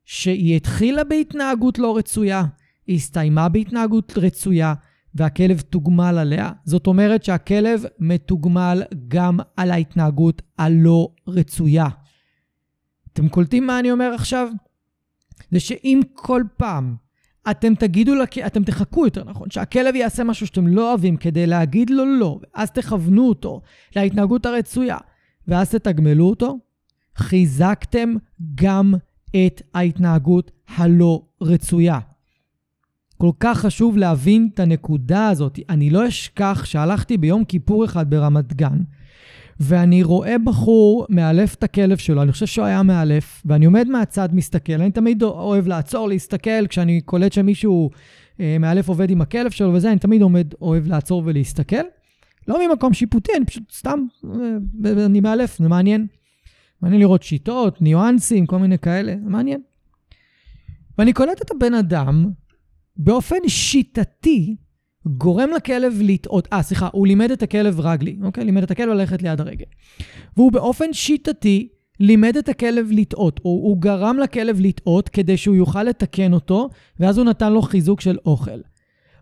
שהיא 0.05 0.55
התחילה 0.55 1.03
בהתנהגות 1.03 1.79
לא 1.79 1.97
רצויה, 1.97 2.43
היא 2.87 2.95
הסתיימה 2.95 3.49
בהתנהגות 3.49 4.13
רצויה, 4.17 4.73
והכלב 5.15 5.61
תוגמל 5.61 6.17
עליה. 6.17 6.51
זאת 6.65 6.87
אומרת 6.87 7.23
שהכלב 7.23 7.83
מתוגמל 7.99 8.83
גם 9.07 9.39
על 9.57 9.71
ההתנהגות 9.71 10.41
הלא 10.57 11.09
רצויה. 11.27 11.87
אתם 13.13 13.29
קולטים 13.29 13.67
מה 13.67 13.79
אני 13.79 13.91
אומר 13.91 14.13
עכשיו? 14.13 14.47
זה 15.51 15.59
שאם 15.59 16.01
כל 16.13 16.43
פעם 16.57 16.95
אתם 17.51 17.75
תגידו, 17.75 18.15
לכ... 18.15 18.37
אתם 18.37 18.63
תחכו 18.63 19.05
יותר 19.05 19.23
נכון, 19.23 19.49
שהכלב 19.49 19.95
יעשה 19.95 20.23
משהו 20.23 20.47
שאתם 20.47 20.67
לא 20.67 20.89
אוהבים 20.89 21.17
כדי 21.17 21.47
להגיד 21.47 21.89
לו 21.89 22.05
לא, 22.05 22.39
ואז 22.55 22.71
תכוונו 22.71 23.29
אותו 23.29 23.61
להתנהגות 23.95 24.45
הרצויה, 24.45 24.97
ואז 25.47 25.69
תתגמלו 25.69 26.29
אותו, 26.29 26.59
חיזקתם 27.15 28.13
גם 28.55 28.93
את 29.29 29.61
ההתנהגות 29.73 30.51
הלא 30.75 31.25
רצויה. 31.41 31.99
כל 33.23 33.31
כך 33.39 33.59
חשוב 33.59 33.97
להבין 33.97 34.49
את 34.53 34.59
הנקודה 34.59 35.27
הזאת. 35.27 35.59
אני 35.69 35.89
לא 35.89 36.07
אשכח 36.07 36.65
שהלכתי 36.65 37.17
ביום 37.17 37.45
כיפור 37.45 37.85
אחד 37.85 38.09
ברמת 38.09 38.53
גן, 38.53 38.77
ואני 39.59 40.03
רואה 40.03 40.37
בחור 40.37 41.05
מאלף 41.09 41.55
את 41.55 41.63
הכלב 41.63 41.97
שלו, 41.97 42.21
אני 42.21 42.31
חושב 42.31 42.45
שהוא 42.45 42.65
היה 42.65 42.83
מאלף, 42.83 43.41
ואני 43.45 43.65
עומד 43.65 43.87
מהצד, 43.87 44.29
מסתכל. 44.31 44.73
אני 44.73 44.91
תמיד 44.91 45.23
אוהב 45.23 45.67
לעצור, 45.67 46.07
להסתכל, 46.07 46.67
כשאני 46.67 47.01
קולט 47.01 47.33
שמישהו 47.33 47.89
אה, 48.39 48.57
מאלף 48.59 48.87
עובד 48.87 49.09
עם 49.09 49.21
הכלב 49.21 49.51
שלו 49.51 49.73
וזה, 49.73 49.91
אני 49.91 49.99
תמיד 49.99 50.21
עומד, 50.21 50.53
אוהב 50.61 50.87
לעצור 50.87 51.23
ולהסתכל. 51.25 51.83
לא 52.47 52.67
ממקום 52.67 52.93
שיפוטי, 52.93 53.31
אני 53.37 53.45
פשוט 53.45 53.71
סתם, 53.71 53.99
אה, 54.85 55.05
אני 55.05 55.19
מאלף, 55.19 55.57
זה 55.59 55.69
מעניין. 55.69 56.07
מעניין 56.81 57.01
לראות 57.01 57.23
שיטות, 57.23 57.81
ניואנסים, 57.81 58.45
כל 58.45 58.59
מיני 58.59 58.77
כאלה, 58.77 59.15
מעניין. 59.21 59.61
ואני 60.97 61.13
קולט 61.13 61.41
את 61.41 61.51
הבן 61.51 61.73
אדם 61.73 62.31
באופן 62.97 63.47
שיטתי, 63.47 64.55
גורם 65.05 65.49
לכלב 65.55 65.93
לטעות, 66.01 66.47
אה, 66.53 66.61
סליחה, 66.61 66.89
הוא 66.91 67.07
לימד 67.07 67.31
את 67.31 67.43
הכלב 67.43 67.79
רגלי, 67.79 68.17
אוקיי? 68.23 68.45
לימד 68.45 68.63
את 68.63 68.71
הכלב 68.71 68.89
ללכת 68.89 69.21
ליד 69.21 69.41
הרגל. 69.41 69.65
והוא 70.37 70.51
באופן 70.51 70.93
שיטתי 70.93 71.67
לימד 71.99 72.37
את 72.37 72.49
הכלב 72.49 72.87
לטעות, 72.91 73.39
או 73.45 73.49
הוא 73.49 73.77
גרם 73.77 74.17
לכלב 74.17 74.59
לטעות 74.59 75.09
כדי 75.09 75.37
שהוא 75.37 75.55
יוכל 75.55 75.83
לתקן 75.83 76.33
אותו, 76.33 76.69
ואז 76.99 77.17
הוא 77.17 77.25
נתן 77.25 77.53
לו 77.53 77.61
חיזוק 77.61 78.01
של 78.01 78.17
אוכל. 78.25 78.59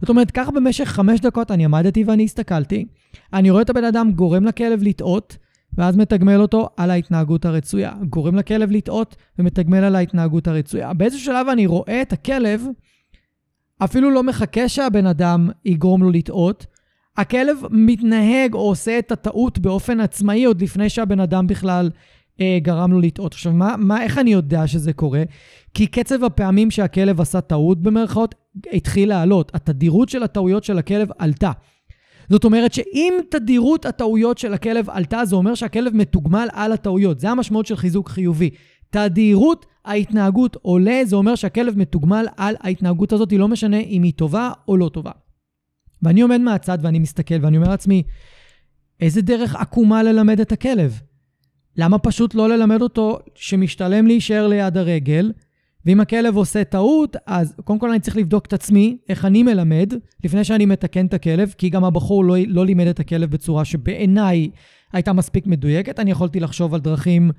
זאת 0.02 0.10
אומרת, 0.10 0.32
ככה 0.32 0.52
במשך 0.52 0.86
חמש 0.86 1.20
דקות 1.20 1.52
אני 1.52 1.66
עמדתי 1.66 2.04
ואני 2.04 2.24
הסתכלתי, 2.24 2.86
אני 3.34 3.50
רואה 3.50 3.62
את 3.62 3.70
הבן 3.70 3.84
אדם 3.84 4.12
גורם 4.12 4.46
לכלב 4.46 4.84
לטעות, 4.84 5.38
ואז 5.78 5.98
מתגמל 5.98 6.42
אותו 6.42 6.70
על 6.78 6.92
ההתנהגות 6.92 7.46
הרצויה. 7.46 7.92
גורם 8.10 8.36
לכלב 8.36 8.72
לטעות 8.72 9.16
ומתגמל 9.40 9.84
על 9.84 9.96
ההתנהגות 9.96 10.48
הרצויה. 10.48 10.94
באיזשהו 10.94 11.26
שלב 11.26 11.48
אני 11.48 11.66
רואה 11.66 12.02
את 12.02 12.14
הכלב, 12.14 12.66
אפילו 13.84 14.12
לא 14.12 14.24
מחכה 14.24 14.70
שהבן 14.70 15.06
אדם 15.06 15.50
יגרום 15.66 16.04
לו 16.04 16.10
לטעות, 16.10 16.66
הכלב 17.18 17.58
מתנהג 17.70 18.54
או 18.54 18.60
עושה 18.60 19.00
את 19.00 19.12
הטעות 19.12 19.60
באופן 19.60 20.00
עצמאי 20.00 20.44
עוד 20.44 20.62
לפני 20.62 20.90
שהבן 20.90 21.20
אדם 21.20 21.48
בכלל 21.48 21.90
אה, 22.42 22.58
גרם 22.62 22.92
לו 22.92 23.00
לטעות. 23.00 23.34
עכשיו, 23.34 23.54
מה, 23.54 23.76
מה, 23.78 24.04
איך 24.04 24.18
אני 24.18 24.34
יודע 24.34 24.68
שזה 24.68 24.94
קורה? 24.94 25.24
כי 25.74 25.88
קצב 25.88 26.24
הפעמים 26.24 26.72
שהכלב 26.72 27.22
עשה 27.22 27.42
טעות, 27.42 27.82
במרכאות, 27.82 28.36
התחיל 28.74 29.10
לעלות. 29.10 29.52
התדירות 29.56 30.10
של 30.10 30.24
הטעויות 30.24 30.64
של 30.64 30.78
הכלב 30.78 31.10
עלתה. 31.20 31.52
זאת 32.30 32.44
אומרת 32.44 32.74
שאם 32.74 33.14
תדירות 33.30 33.86
הטעויות 33.86 34.38
של 34.38 34.54
הכלב 34.54 34.90
עלתה, 34.90 35.26
זה 35.26 35.36
אומר 35.36 35.56
שהכלב 35.56 35.96
מתוגמל 35.96 36.48
על 36.54 36.72
הטעויות. 36.72 37.20
זה 37.20 37.30
המשמעות 37.30 37.66
של 37.66 37.76
חיזוק 37.76 38.10
חיובי. 38.10 38.50
תדירות 38.92 39.66
ההתנהגות 39.86 40.58
עולה, 40.62 41.02
זה 41.06 41.16
אומר 41.16 41.36
שהכלב 41.36 41.78
מתוגמל 41.78 42.26
על 42.38 42.56
ההתנהגות 42.60 43.14
הזאת, 43.14 43.34
לא 43.34 43.48
משנה 43.48 43.80
אם 43.80 44.04
היא 44.04 44.14
טובה 44.14 44.52
או 44.68 44.78
לא 44.78 44.90
טובה. 44.90 45.12
ואני 46.02 46.22
עומד 46.22 46.42
מהצד 46.42 46.78
ואני 46.82 47.00
מסתכל 47.00 47.36
ואני 47.42 47.58
אומר 47.58 47.70
לעצמי, 47.70 48.04
איזה 49.00 49.22
דרך 49.22 49.56
עקומה 49.56 50.04
ללמד 50.04 50.40
את 50.40 50.52
הכלב? 50.52 51.02
למה 51.78 51.98
פשוט 51.98 52.36
לא 52.36 52.50
ללמד 52.50 52.82
אותו 52.82 53.20
שמשתלם 53.36 54.08
להישאר 54.08 54.48
ליד 54.48 54.78
הרגל, 54.78 55.32
ואם 55.86 56.00
הכלב 56.00 56.36
עושה 56.36 56.64
טעות, 56.64 57.16
אז 57.26 57.56
קודם 57.64 57.80
כל 57.80 57.90
אני 57.90 58.00
צריך 58.00 58.18
לבדוק 58.18 58.46
את 58.46 58.54
עצמי, 58.54 58.98
איך 59.10 59.26
אני 59.26 59.44
מלמד, 59.44 59.94
לפני 60.24 60.44
שאני 60.44 60.66
מתקן 60.66 61.06
את 61.06 61.14
הכלב, 61.14 61.54
כי 61.58 61.70
גם 61.70 61.84
הבחור 61.84 62.26
לא, 62.26 62.36
לא 62.48 62.66
לימד 62.66 62.88
את 62.88 63.00
הכלב 63.00 63.32
בצורה 63.32 63.66
שבעיניי 63.66 64.50
הייתה 64.94 65.14
מספיק 65.14 65.48
מדויקת. 65.48 66.00
אני 66.00 66.12
יכולתי 66.12 66.40
לחשוב 66.40 66.74
על 66.74 66.80
דרכים, 66.80 67.32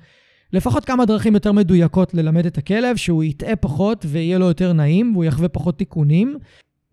לפחות 0.53 0.85
כמה 0.85 1.05
דרכים 1.05 1.33
יותר 1.33 1.51
מדויקות 1.51 2.13
ללמד 2.13 2.45
את 2.45 2.57
הכלב, 2.57 2.95
שהוא 2.95 3.23
יטעה 3.23 3.55
פחות 3.55 4.05
ויהיה 4.09 4.37
לו 4.37 4.45
יותר 4.45 4.73
נעים, 4.73 5.11
והוא 5.13 5.23
יחווה 5.23 5.49
פחות 5.49 5.77
תיקונים. 5.77 6.37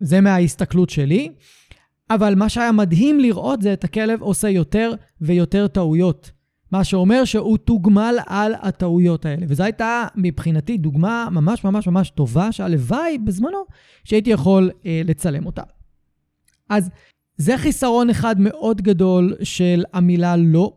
זה 0.01 0.21
מההסתכלות 0.21 0.91
שלי. 0.91 1.33
אבל 2.11 2.35
מה 2.35 2.49
שהיה 2.49 2.73
מדהים 2.73 3.21
לראות 3.21 3.63
זה 3.63 3.73
את 3.73 3.85
הכלב 3.85 4.23
עושה 4.23 4.49
יותר 4.49 4.93
ויותר 5.21 5.67
טעויות. 5.67 6.31
מה 6.73 6.85
שאומר 6.85 7.25
שהוא 7.25 7.59
תוגמל 7.59 8.19
על 8.27 8.55
הטעויות 8.63 9.27
האלה. 9.27 9.47
וזו 9.49 9.63
הייתה 9.63 10.07
מבחינתי 10.17 10.79
דוגמה 10.79 11.29
ממש 11.31 11.65
ממש 11.65 11.87
ממש 11.87 12.11
טובה, 12.11 12.53
שהלוואי 12.53 13.19
בזמנו 13.19 13.65
שהייתי 14.05 14.31
יכול 14.31 14.71
אה, 14.87 15.03
לצלם 15.05 15.47
אותה. 15.47 15.63
אז 16.69 16.91
זה 17.37 17.59
חיסרון 17.59 18.11
אחד 18.11 18.41
מאוד 18.41 18.83
גדול 18.83 19.35
של 19.43 19.85
המילה 19.93 20.37
לא, 20.37 20.73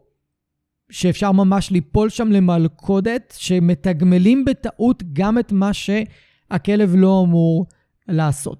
שאפשר 0.94 1.32
ממש 1.32 1.72
ליפול 1.72 2.10
שם 2.10 2.32
למלכודת, 2.32 3.34
שמתגמלים 3.38 4.46
בטעות 4.46 5.04
גם 5.14 5.40
את 5.40 5.52
מה 5.52 5.72
שהכלב 5.74 6.96
לא 6.96 7.24
אמור 7.26 7.66
לעשות. 8.08 8.60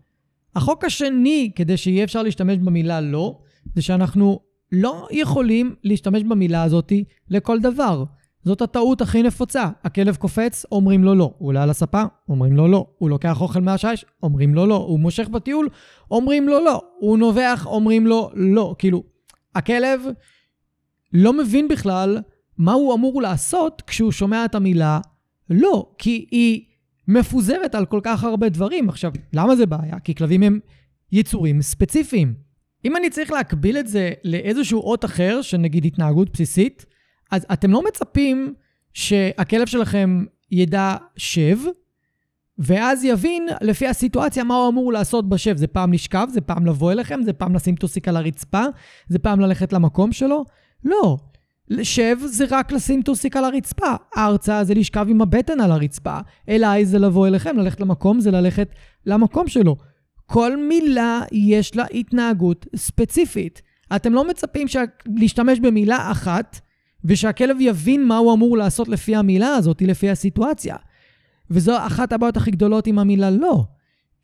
החוק 0.56 0.84
השני, 0.84 1.52
כדי 1.56 1.78
שיהיה 1.78 2.04
אפשר 2.04 2.24
להשתמש 2.24 2.58
במילה 2.58 3.02
לא, 3.02 3.40
זה 3.76 3.82
שאנחנו 3.82 4.40
לא 4.72 5.08
יכולים 5.12 5.76
להשתמש 5.84 6.24
במילה 6.24 6.64
הזאת 6.64 6.92
לכל 7.30 7.60
דבר. 7.60 8.04
זאת 8.44 8.62
הטעות 8.62 9.02
הכי 9.02 9.24
נפוצה. 9.24 9.70
הכלב 9.84 10.16
קופץ, 10.16 10.66
אומרים 10.72 11.04
לו 11.04 11.16
לא. 11.16 11.34
הוא 11.38 11.48
עולה 11.48 11.64
על 11.64 11.70
הספה, 11.70 12.04
אומרים 12.30 12.56
לו 12.56 12.68
לא. 12.68 12.86
הוא 12.98 13.10
לוקח 13.10 13.42
אוכל 13.42 13.60
מהשיש, 13.62 14.06
אומרים 14.24 14.56
לו 14.56 14.66
לא. 14.66 14.76
הוא 14.76 15.00
מושך 15.00 15.28
בטיול, 15.30 15.70
אומרים 16.12 16.48
לו 16.48 16.66
לא. 16.66 16.82
הוא 17.00 17.18
נובח, 17.18 17.68
אומרים 17.70 18.08
לו 18.08 18.30
לא. 18.34 18.76
כאילו, 18.78 19.04
הכלב 19.56 20.02
לא 21.14 21.34
מבין 21.34 21.68
בכלל 21.68 22.22
מה 22.58 22.74
הוא 22.74 22.94
אמור 22.94 23.22
לעשות 23.22 23.82
כשהוא 23.88 24.12
שומע 24.12 24.46
את 24.46 24.56
המילה 24.56 25.00
לא, 25.50 25.92
כי 25.98 26.26
היא 26.32 26.62
מפוזרת 27.08 27.76
על 27.76 27.86
כל 27.86 28.00
כך 28.04 28.24
הרבה 28.24 28.50
דברים. 28.50 28.90
עכשיו, 28.90 29.12
למה 29.34 29.56
זה 29.56 29.66
בעיה? 29.66 30.00
כי 30.00 30.16
כלבים 30.16 30.44
הם 30.44 30.60
יצורים 31.12 31.62
ספציפיים. 31.62 32.34
אם 32.86 32.98
אני 32.98 33.10
צריך 33.10 33.32
להקביל 33.32 33.78
את 33.78 33.88
זה 33.88 34.12
לאיזשהו 34.24 34.82
אות 34.82 35.06
אחר, 35.06 35.42
של 35.42 35.58
נגיד 35.58 35.86
התנהגות 35.86 36.34
בסיסית, 36.34 36.86
אז 37.32 37.46
אתם 37.54 37.72
לא 37.72 37.84
מצפים 37.88 38.54
שהכלב 38.94 39.68
שלכם 39.68 40.26
ידע 40.52 40.96
שב, 41.18 41.58
ואז 42.58 43.04
יבין 43.04 43.48
לפי 43.62 43.88
הסיטואציה 43.88 44.44
מה 44.44 44.56
הוא 44.56 44.70
אמור 44.70 44.94
לעשות 44.94 45.30
בשב. 45.30 45.58
זה 45.58 45.68
פעם 45.68 45.94
לשכב, 45.94 46.28
זה 46.30 46.42
פעם 46.42 46.66
לבוא 46.66 46.92
אליכם, 46.92 47.22
זה 47.24 47.34
פעם 47.34 47.56
לשים 47.56 47.76
טוסיק 47.76 48.08
על 48.08 48.18
הרצפה, 48.18 48.64
זה 49.08 49.20
פעם 49.20 49.40
ללכת 49.40 49.74
למקום 49.74 50.12
שלו. 50.12 50.46
לא. 50.86 51.18
שב 51.84 52.18
זה 52.26 52.46
רק 52.50 52.72
לשים 52.72 53.02
טוסיק 53.02 53.38
על 53.38 53.46
הרצפה. 53.46 53.96
ארצה 54.18 54.64
זה 54.64 54.74
לשכב 54.74 55.06
עם 55.10 55.22
הבטן 55.22 55.60
על 55.60 55.72
הרצפה. 55.72 56.18
אליי 56.50 56.86
זה 56.86 57.00
לבוא 57.00 57.28
אליכם, 57.28 57.58
ללכת 57.58 57.80
למקום 57.80 58.20
זה 58.20 58.32
ללכת 58.32 58.70
למקום 59.06 59.48
שלו. 59.48 59.76
כל 60.26 60.58
מילה 60.58 61.22
יש 61.32 61.76
לה 61.76 61.86
התנהגות 61.94 62.66
ספציפית. 62.76 63.62
אתם 63.96 64.14
לא 64.14 64.28
מצפים 64.28 64.68
שה... 64.68 64.84
להשתמש 65.06 65.60
במילה 65.60 66.12
אחת, 66.12 66.60
ושהכלב 67.06 67.58
יבין 67.60 68.08
מה 68.08 68.18
הוא 68.18 68.34
אמור 68.34 68.58
לעשות 68.58 68.88
לפי 68.88 69.16
המילה 69.16 69.56
הזאת, 69.56 69.82
לפי 69.82 70.10
הסיטואציה. 70.10 70.76
וזו 71.52 71.78
אחת 71.78 72.14
הבעיות 72.14 72.38
הכי 72.38 72.52
גדולות 72.52 72.88
עם 72.88 73.00
המילה 73.00 73.30
לא. 73.32 73.64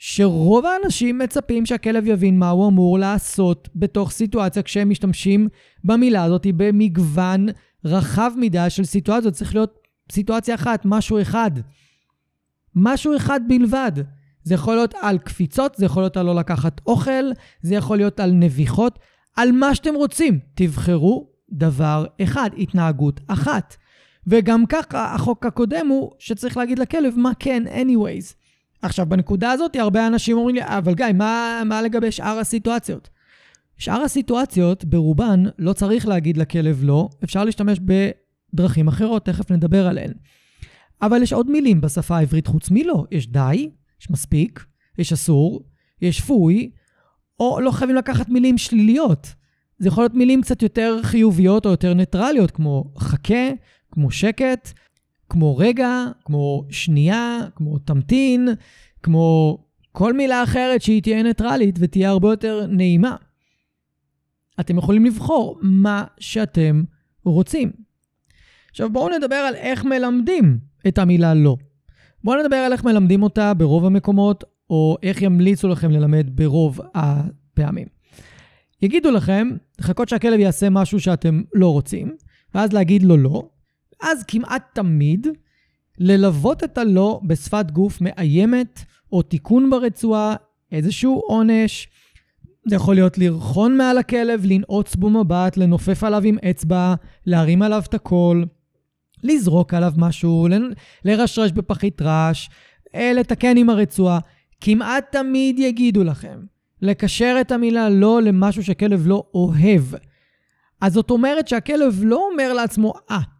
שרוב 0.01 0.65
האנשים 0.65 1.17
מצפים 1.17 1.65
שהכלב 1.65 2.07
יבין 2.07 2.39
מה 2.39 2.49
הוא 2.49 2.67
אמור 2.67 2.99
לעשות 2.99 3.69
בתוך 3.75 4.11
סיטואציה 4.11 4.63
כשהם 4.63 4.89
משתמשים 4.89 5.47
במילה 5.83 6.23
הזאת 6.23 6.47
במגוון 6.55 7.45
רחב 7.85 8.31
מדי 8.37 8.69
של 8.69 8.85
סיטואציות. 8.85 9.33
צריך 9.33 9.55
להיות 9.55 9.79
סיטואציה 10.11 10.55
אחת, 10.55 10.81
משהו 10.85 11.21
אחד. 11.21 11.51
משהו 12.75 13.15
אחד 13.15 13.39
בלבד. 13.47 13.91
זה 14.43 14.53
יכול 14.53 14.75
להיות 14.75 14.93
על 15.01 15.17
קפיצות, 15.17 15.75
זה 15.75 15.85
יכול 15.85 16.03
להיות 16.03 16.17
על 16.17 16.25
לא 16.25 16.35
לקחת 16.35 16.81
אוכל, 16.85 17.31
זה 17.61 17.75
יכול 17.75 17.97
להיות 17.97 18.19
על 18.19 18.31
נביחות, 18.31 18.99
על 19.35 19.51
מה 19.51 19.75
שאתם 19.75 19.95
רוצים. 19.95 20.39
תבחרו 20.55 21.29
דבר 21.51 22.05
אחד, 22.23 22.49
התנהגות 22.57 23.19
אחת. 23.27 23.75
וגם 24.27 24.65
ככה, 24.65 25.13
החוק 25.13 25.45
הקודם 25.45 25.87
הוא 25.87 26.11
שצריך 26.19 26.57
להגיד 26.57 26.79
לכלב 26.79 27.13
מה 27.17 27.31
כן, 27.39 27.63
anyways. 27.67 28.38
עכשיו, 28.81 29.05
בנקודה 29.05 29.51
הזאת, 29.51 29.75
הרבה 29.75 30.07
אנשים 30.07 30.37
אומרים 30.37 30.55
לי, 30.55 30.61
אבל 30.63 30.93
גיא, 30.93 31.05
מה, 31.13 31.61
מה 31.65 31.81
לגבי 31.81 32.11
שאר 32.11 32.39
הסיטואציות? 32.39 33.09
שאר 33.77 34.01
הסיטואציות, 34.01 34.85
ברובן, 34.85 35.43
לא 35.59 35.73
צריך 35.73 36.07
להגיד 36.07 36.37
לכלב 36.37 36.79
לא, 36.83 37.09
אפשר 37.23 37.43
להשתמש 37.43 37.79
בדרכים 37.79 38.87
אחרות, 38.87 39.25
תכף 39.25 39.51
נדבר 39.51 39.87
עליהן. 39.87 40.11
אבל 41.01 41.23
יש 41.23 41.33
עוד 41.33 41.51
מילים 41.51 41.81
בשפה 41.81 42.17
העברית 42.17 42.47
חוץ 42.47 42.71
מלא. 42.71 43.03
יש 43.11 43.27
די, 43.27 43.69
יש 44.01 44.09
מספיק, 44.09 44.65
יש 44.97 45.13
אסור, 45.13 45.63
יש 46.01 46.21
פוי, 46.21 46.71
או 47.39 47.59
לא 47.61 47.71
חייבים 47.71 47.95
לקחת 47.95 48.29
מילים 48.29 48.57
שליליות. 48.57 49.33
זה 49.79 49.87
יכול 49.87 50.03
להיות 50.03 50.13
מילים 50.13 50.41
קצת 50.41 50.61
יותר 50.61 50.99
חיוביות 51.03 51.65
או 51.65 51.71
יותר 51.71 51.93
ניטרליות, 51.93 52.51
כמו 52.51 52.93
חכה, 52.97 53.49
כמו 53.91 54.11
שקט, 54.11 54.73
כמו 55.29 55.57
רגע, 55.57 56.05
כמו 56.25 56.65
שנייה, 56.69 57.39
כמו 57.55 57.79
תמתין, 57.79 58.49
כמו 59.03 59.57
כל 59.91 60.13
מילה 60.13 60.43
אחרת 60.43 60.81
שהיא 60.81 61.01
תהיה 61.01 61.23
ניטרלית 61.23 61.75
ותהיה 61.79 62.09
הרבה 62.09 62.29
יותר 62.29 62.65
נעימה. 62.69 63.15
אתם 64.59 64.77
יכולים 64.77 65.05
לבחור 65.05 65.59
מה 65.61 66.03
שאתם 66.19 66.83
רוצים. 67.25 67.71
עכשיו 68.71 68.89
בואו 68.89 69.17
נדבר 69.17 69.35
על 69.35 69.55
איך 69.55 69.85
מלמדים 69.85 70.59
את 70.87 70.97
המילה 70.97 71.33
לא. 71.33 71.55
בואו 72.23 72.43
נדבר 72.43 72.55
על 72.55 72.73
איך 72.73 72.83
מלמדים 72.83 73.23
אותה 73.23 73.53
ברוב 73.53 73.85
המקומות, 73.85 74.43
או 74.69 74.97
איך 75.03 75.21
ימליצו 75.21 75.67
לכם 75.67 75.91
ללמד 75.91 76.29
ברוב 76.35 76.79
הפעמים. 76.95 77.87
יגידו 78.81 79.11
לכם, 79.11 79.49
לחכות 79.79 80.09
שהכלב 80.09 80.39
יעשה 80.39 80.69
משהו 80.69 80.99
שאתם 80.99 81.41
לא 81.53 81.71
רוצים, 81.73 82.15
ואז 82.55 82.73
להגיד 82.73 83.03
לו 83.03 83.17
לא, 83.17 83.49
אז 84.01 84.23
כמעט 84.23 84.63
תמיד 84.73 85.27
ללוות 85.97 86.63
את 86.63 86.77
הלא 86.77 87.19
בשפת 87.23 87.71
גוף 87.71 88.01
מאיימת, 88.01 88.83
או 89.11 89.21
תיקון 89.21 89.69
ברצועה, 89.69 90.35
איזשהו 90.71 91.21
עונש. 91.27 91.87
זה 92.69 92.75
יכול 92.75 92.95
להיות 92.95 93.17
לרחון 93.17 93.77
מעל 93.77 93.97
הכלב, 93.97 94.45
לנעוץ 94.45 94.95
בו 94.95 95.09
מבט, 95.09 95.57
לנופף 95.57 96.03
עליו 96.03 96.21
עם 96.25 96.37
אצבע, 96.49 96.95
להרים 97.25 97.61
עליו 97.61 97.83
את 97.89 97.93
הקול, 97.93 98.45
לזרוק 99.23 99.73
עליו 99.73 99.93
משהו, 99.97 100.47
לרשרש 101.05 101.51
בפחית 101.51 102.01
רעש, 102.01 102.49
אה, 102.95 103.13
לתקן 103.13 103.57
עם 103.57 103.69
הרצועה. 103.69 104.19
כמעט 104.61 105.11
תמיד 105.11 105.59
יגידו 105.59 106.03
לכם 106.03 106.39
לקשר 106.81 107.37
את 107.41 107.51
המילה 107.51 107.89
לא 107.89 108.21
למשהו 108.21 108.63
שכלב 108.63 109.07
לא 109.07 109.23
אוהב. 109.33 109.83
אז 110.81 110.93
זאת 110.93 111.11
אומרת 111.11 111.47
שהכלב 111.47 111.99
לא 112.03 112.27
אומר 112.31 112.53
לעצמו, 112.53 112.93
אה, 113.11 113.17
ah, 113.17 113.38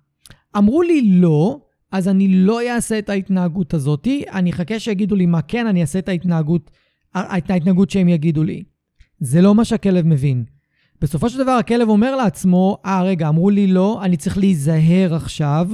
אמרו 0.58 0.82
לי 0.82 1.02
לא, 1.02 1.60
אז 1.92 2.08
אני 2.08 2.28
לא 2.28 2.62
אעשה 2.70 3.00
את 3.00 3.10
ההתנהגות 3.10 3.74
הזאת, 3.74 4.08
אני 4.32 4.52
אחכה 4.52 4.80
שיגידו 4.80 5.16
לי 5.16 5.26
מה 5.26 5.42
כן, 5.42 5.68
אני 5.68 5.82
אעשה 5.82 6.00
את 6.00 6.10
ההתנהגות, 6.10 6.72
את 7.18 7.50
ההתנהגות 7.50 7.90
שהם 7.90 8.10
יגידו 8.10 8.44
לי. 8.44 8.64
זה 9.20 9.42
לא 9.42 9.56
מה 9.56 9.66
שהכלב 9.66 10.08
מבין. 10.08 10.44
בסופו 11.02 11.30
של 11.30 11.38
דבר 11.38 11.52
הכלב 11.52 11.90
אומר 11.90 12.16
לעצמו, 12.16 12.78
אה, 12.86 13.04
רגע, 13.04 13.28
אמרו 13.28 13.50
לי 13.50 13.68
לא, 13.68 14.00
אני 14.04 14.18
צריך 14.18 14.38
להיזהר 14.38 15.16
עכשיו, 15.16 15.70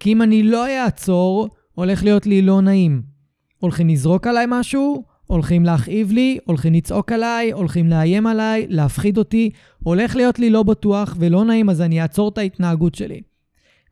כי 0.00 0.12
אם 0.12 0.22
אני 0.22 0.42
לא 0.42 0.66
אעצור, 0.68 1.48
הולך 1.74 2.04
להיות 2.04 2.26
לי 2.26 2.42
לא 2.42 2.60
נעים. 2.60 3.02
הולכים 3.58 3.88
לזרוק 3.88 4.26
עליי 4.26 4.46
משהו, 4.48 5.04
הולכים 5.26 5.64
להכאיב 5.64 6.12
לי, 6.12 6.38
הולכים 6.44 6.74
לצעוק 6.74 7.12
עליי, 7.12 7.52
הולכים 7.52 7.88
לאיים 7.88 8.26
עליי, 8.26 8.66
להפחיד 8.68 9.18
אותי, 9.18 9.50
הולך 9.82 10.16
להיות 10.16 10.38
לי 10.38 10.50
לא 10.50 10.62
בטוח 10.62 11.16
ולא 11.18 11.44
נעים, 11.44 11.70
אז 11.70 11.80
אני 11.80 12.02
אעצור 12.02 12.28
את 12.28 12.38
ההתנהגות 12.38 12.94
שלי. 12.94 13.20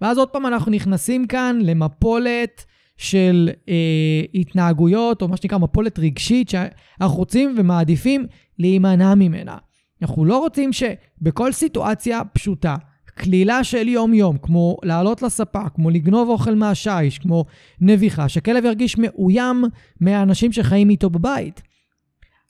ואז 0.00 0.18
עוד 0.18 0.28
פעם 0.28 0.46
אנחנו 0.46 0.72
נכנסים 0.72 1.26
כאן 1.26 1.58
למפולת 1.62 2.64
של 2.96 3.50
אה, 3.68 4.22
התנהגויות, 4.34 5.22
או 5.22 5.28
מה 5.28 5.36
שנקרא 5.36 5.58
מפולת 5.58 5.98
רגשית, 5.98 6.48
שאנחנו 6.48 7.16
רוצים 7.16 7.54
ומעדיפים 7.58 8.26
להימנע 8.58 9.14
ממנה. 9.14 9.56
אנחנו 10.02 10.24
לא 10.24 10.38
רוצים 10.38 10.70
שבכל 10.72 11.52
סיטואציה 11.52 12.22
פשוטה, 12.32 12.76
קלילה 13.16 13.64
של 13.64 13.88
יום-יום, 13.88 14.38
כמו 14.38 14.76
לעלות 14.82 15.22
לספה, 15.22 15.68
כמו 15.74 15.90
לגנוב 15.90 16.28
אוכל 16.28 16.54
מהשיש, 16.54 17.18
כמו 17.18 17.44
נביחה, 17.80 18.28
שכלב 18.28 18.64
ירגיש 18.64 18.98
מאוים 18.98 19.64
מהאנשים 20.00 20.52
שחיים 20.52 20.90
איתו 20.90 21.10
בבית. 21.10 21.62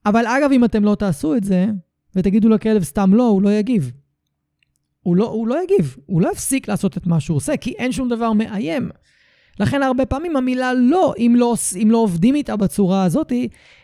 אבל 0.07 0.27
אגב, 0.27 0.53
אם 0.53 0.65
אתם 0.65 0.85
לא 0.85 0.95
תעשו 0.95 1.35
את 1.35 1.45
זה, 1.45 1.67
ותגידו 2.17 2.49
לכלב 2.49 2.83
סתם 2.83 3.15
לא, 3.15 3.29
הוא 3.29 3.43
לא 3.43 3.53
יגיב. 3.53 3.93
הוא 5.07 5.16
לא, 5.16 5.29
הוא 5.29 5.49
לא 5.49 5.62
יגיב, 5.64 5.97
הוא 6.07 6.23
לא 6.23 6.33
יפסיק 6.33 6.69
לעשות 6.69 6.97
את 6.97 7.07
מה 7.07 7.21
שהוא 7.21 7.37
עושה, 7.37 7.57
כי 7.57 7.71
אין 7.71 7.92
שום 7.92 8.09
דבר 8.09 8.33
מאיים. 8.33 8.90
לכן 9.61 9.83
הרבה 9.83 10.07
פעמים 10.07 10.37
המילה 10.37 10.75
לא, 10.75 11.14
אם 11.19 11.35
לא, 11.38 11.55
אם 11.83 11.88
לא 11.90 11.99
עובדים 11.99 12.35
איתה 12.35 12.57
בצורה 12.57 13.05
הזאת, 13.05 13.31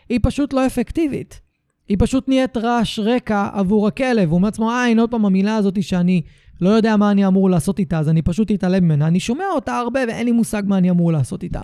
היא 0.09 0.19
פשוט 0.21 0.53
לא 0.53 0.65
אפקטיבית. 0.65 1.41
היא 1.87 1.97
פשוט 1.99 2.27
נהיית 2.27 2.57
רעש 2.57 2.99
רקע 2.99 3.49
עבור 3.53 3.87
הכלב. 3.87 4.29
הוא 4.29 4.35
אומר 4.35 4.47
לעצמו, 4.47 4.69
אה, 4.71 4.85
הנה 4.85 5.01
עוד 5.01 5.11
פעם 5.11 5.25
המילה 5.25 5.55
הזאת 5.55 5.83
שאני 5.83 6.21
לא 6.61 6.69
יודע 6.69 6.97
מה 6.97 7.11
אני 7.11 7.27
אמור 7.27 7.49
לעשות 7.49 7.79
איתה, 7.79 7.99
אז 7.99 8.09
אני 8.09 8.21
פשוט 8.21 8.51
אתעלם 8.51 8.83
ממנה. 8.83 9.07
אני 9.07 9.19
שומע 9.19 9.45
אותה 9.55 9.77
הרבה 9.77 9.99
ואין 10.07 10.25
לי 10.25 10.31
מושג 10.31 10.63
מה 10.65 10.77
אני 10.77 10.89
אמור 10.89 11.11
לעשות 11.11 11.43
איתה. 11.43 11.61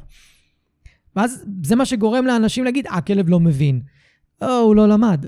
ואז 1.16 1.46
זה 1.64 1.76
מה 1.76 1.86
שגורם 1.86 2.26
לאנשים 2.26 2.64
להגיד, 2.64 2.88
אה, 2.88 2.94
הכלב 2.94 3.30
לא 3.30 3.40
מבין. 3.40 3.82
או, 4.42 4.48
הוא 4.48 4.76
לא 4.76 4.88
למד. 4.88 5.26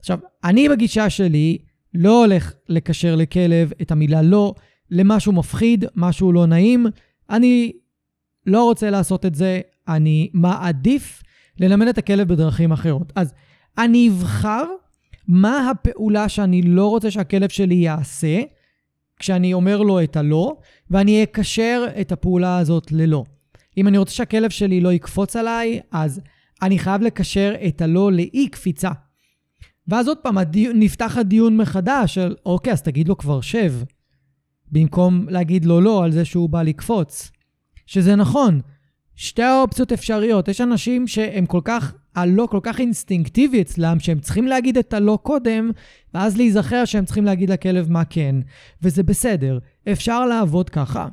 עכשיו, 0.00 0.18
אני 0.44 0.68
בגישה 0.68 1.10
שלי 1.10 1.58
לא 1.96 2.24
הולך 2.24 2.52
לקשר 2.68 3.16
לכלב 3.16 3.72
את 3.82 3.90
המילה 3.90 4.22
לא 4.22 4.54
למשהו 4.90 5.32
מפחיד, 5.32 5.84
משהו 5.96 6.32
לא 6.32 6.46
נעים. 6.46 6.86
אני 7.30 7.72
לא 8.46 8.64
רוצה 8.64 8.90
לעשות 8.90 9.26
את 9.26 9.34
זה, 9.34 9.60
אני 9.88 10.30
מעדיף 10.32 11.22
ללמד 11.60 11.88
את 11.88 11.98
הכלב 11.98 12.28
בדרכים 12.28 12.72
אחרות. 12.72 13.12
אז 13.16 13.34
אני 13.78 14.08
אבחר 14.08 14.64
מה 15.28 15.70
הפעולה 15.70 16.28
שאני 16.28 16.62
לא 16.62 16.88
רוצה 16.88 17.10
שהכלב 17.10 17.48
שלי 17.48 17.74
יעשה, 17.74 18.42
כשאני 19.18 19.52
אומר 19.52 19.78
לו 19.82 20.02
את 20.02 20.16
הלא, 20.16 20.56
ואני 20.90 21.22
אקשר 21.22 21.84
את 22.00 22.12
הפעולה 22.12 22.58
הזאת 22.58 22.92
ללא. 22.92 23.24
אם 23.76 23.88
אני 23.88 23.98
רוצה 23.98 24.12
שהכלב 24.12 24.50
שלי 24.50 24.80
לא 24.80 24.92
יקפוץ 24.92 25.36
עליי, 25.36 25.80
אז 25.92 26.20
אני 26.62 26.78
חייב 26.78 27.02
לקשר 27.02 27.54
את 27.68 27.80
הלא 27.80 28.12
לאי 28.12 28.48
קפיצה. 28.48 28.90
ואז 29.88 30.08
עוד 30.08 30.18
פעם, 30.18 30.38
הדיו, 30.38 30.72
נפתח 30.74 31.16
הדיון 31.16 31.56
מחדש 31.56 32.14
של, 32.14 32.34
אוקיי, 32.46 32.72
אז 32.72 32.82
תגיד 32.82 33.08
לו 33.08 33.16
כבר 33.16 33.40
שב, 33.40 33.74
במקום 34.72 35.26
להגיד 35.28 35.64
לו 35.64 35.80
לא 35.80 36.04
על 36.04 36.12
זה 36.12 36.24
שהוא 36.24 36.48
בא 36.48 36.62
לקפוץ. 36.62 37.30
שזה 37.86 38.16
נכון, 38.16 38.60
שתי 39.14 39.42
האופציות 39.42 39.92
אפשריות. 39.92 40.48
יש 40.48 40.60
אנשים 40.60 41.06
שהם 41.06 41.46
כל 41.46 41.60
כך, 41.64 41.94
הלא 42.14 42.48
כל 42.50 42.60
כך 42.62 42.80
אינסטינקטיבי 42.80 43.60
אצלם, 43.60 44.00
שהם 44.00 44.18
צריכים 44.18 44.46
להגיד 44.46 44.78
את 44.78 44.92
הלא 44.92 45.18
קודם, 45.22 45.70
ואז 46.14 46.36
להיזכר 46.36 46.84
שהם 46.84 47.04
צריכים 47.04 47.24
להגיד 47.24 47.50
לכלב 47.50 47.90
מה 47.90 48.04
כן. 48.04 48.36
וזה 48.82 49.02
בסדר, 49.02 49.58
אפשר 49.92 50.26
לעבוד 50.26 50.70
ככה. 50.70 51.08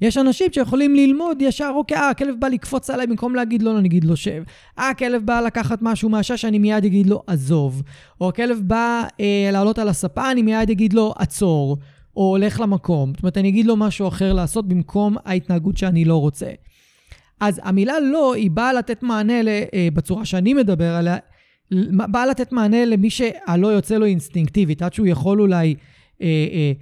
יש 0.00 0.16
אנשים 0.18 0.46
שיכולים 0.52 0.94
ללמוד 0.94 1.42
ישר, 1.42 1.72
אוקיי, 1.74 1.96
אה, 1.96 2.10
הכלב 2.10 2.34
בא 2.38 2.48
לקפוץ 2.48 2.90
עליי 2.90 3.06
במקום 3.06 3.34
להגיד 3.34 3.62
לא, 3.62 3.78
אני 3.78 3.88
אגיד 3.88 4.04
לו 4.04 4.16
שב. 4.16 4.42
אה, 4.78 4.88
הכלב 4.88 5.22
בא 5.26 5.40
לקחת 5.40 5.78
משהו 5.82 6.08
מהשש, 6.08 6.44
אני 6.44 6.58
מיד 6.58 6.84
אגיד 6.84 7.06
לו, 7.06 7.22
עזוב. 7.26 7.82
או 8.20 8.28
הכלב 8.28 8.60
בא 8.64 9.04
אה, 9.20 9.50
לעלות 9.52 9.78
על 9.78 9.88
הספה, 9.88 10.30
אני 10.30 10.42
מיד 10.42 10.70
אגיד 10.70 10.92
לו, 10.92 11.14
עצור. 11.18 11.76
או 12.16 12.22
הולך 12.22 12.60
למקום. 12.60 13.12
זאת 13.14 13.22
אומרת, 13.22 13.38
אני 13.38 13.48
אגיד 13.48 13.66
לו 13.66 13.76
משהו 13.76 14.08
אחר 14.08 14.32
לעשות 14.32 14.68
במקום 14.68 15.16
ההתנהגות 15.24 15.76
שאני 15.76 16.04
לא 16.04 16.16
רוצה. 16.16 16.46
אז 17.40 17.60
המילה 17.64 18.00
לא, 18.00 18.34
היא 18.34 18.50
באה 18.50 18.72
לתת 18.72 19.02
מענה 19.02 19.40
אה, 19.74 19.88
בצורה 19.94 20.24
שאני 20.24 20.54
מדבר 20.54 20.94
עליה, 20.94 21.16
באה 21.90 22.26
לתת 22.26 22.52
מענה 22.52 22.84
למי 22.84 23.10
שהלא 23.10 23.68
יוצא 23.68 23.96
לו 23.96 24.06
אינסטינקטיבית, 24.06 24.82
עד 24.82 24.94
שהוא 24.94 25.06
יכול 25.06 25.40
אולי, 25.40 25.74
אה, 26.22 26.26
אה, 26.26 26.72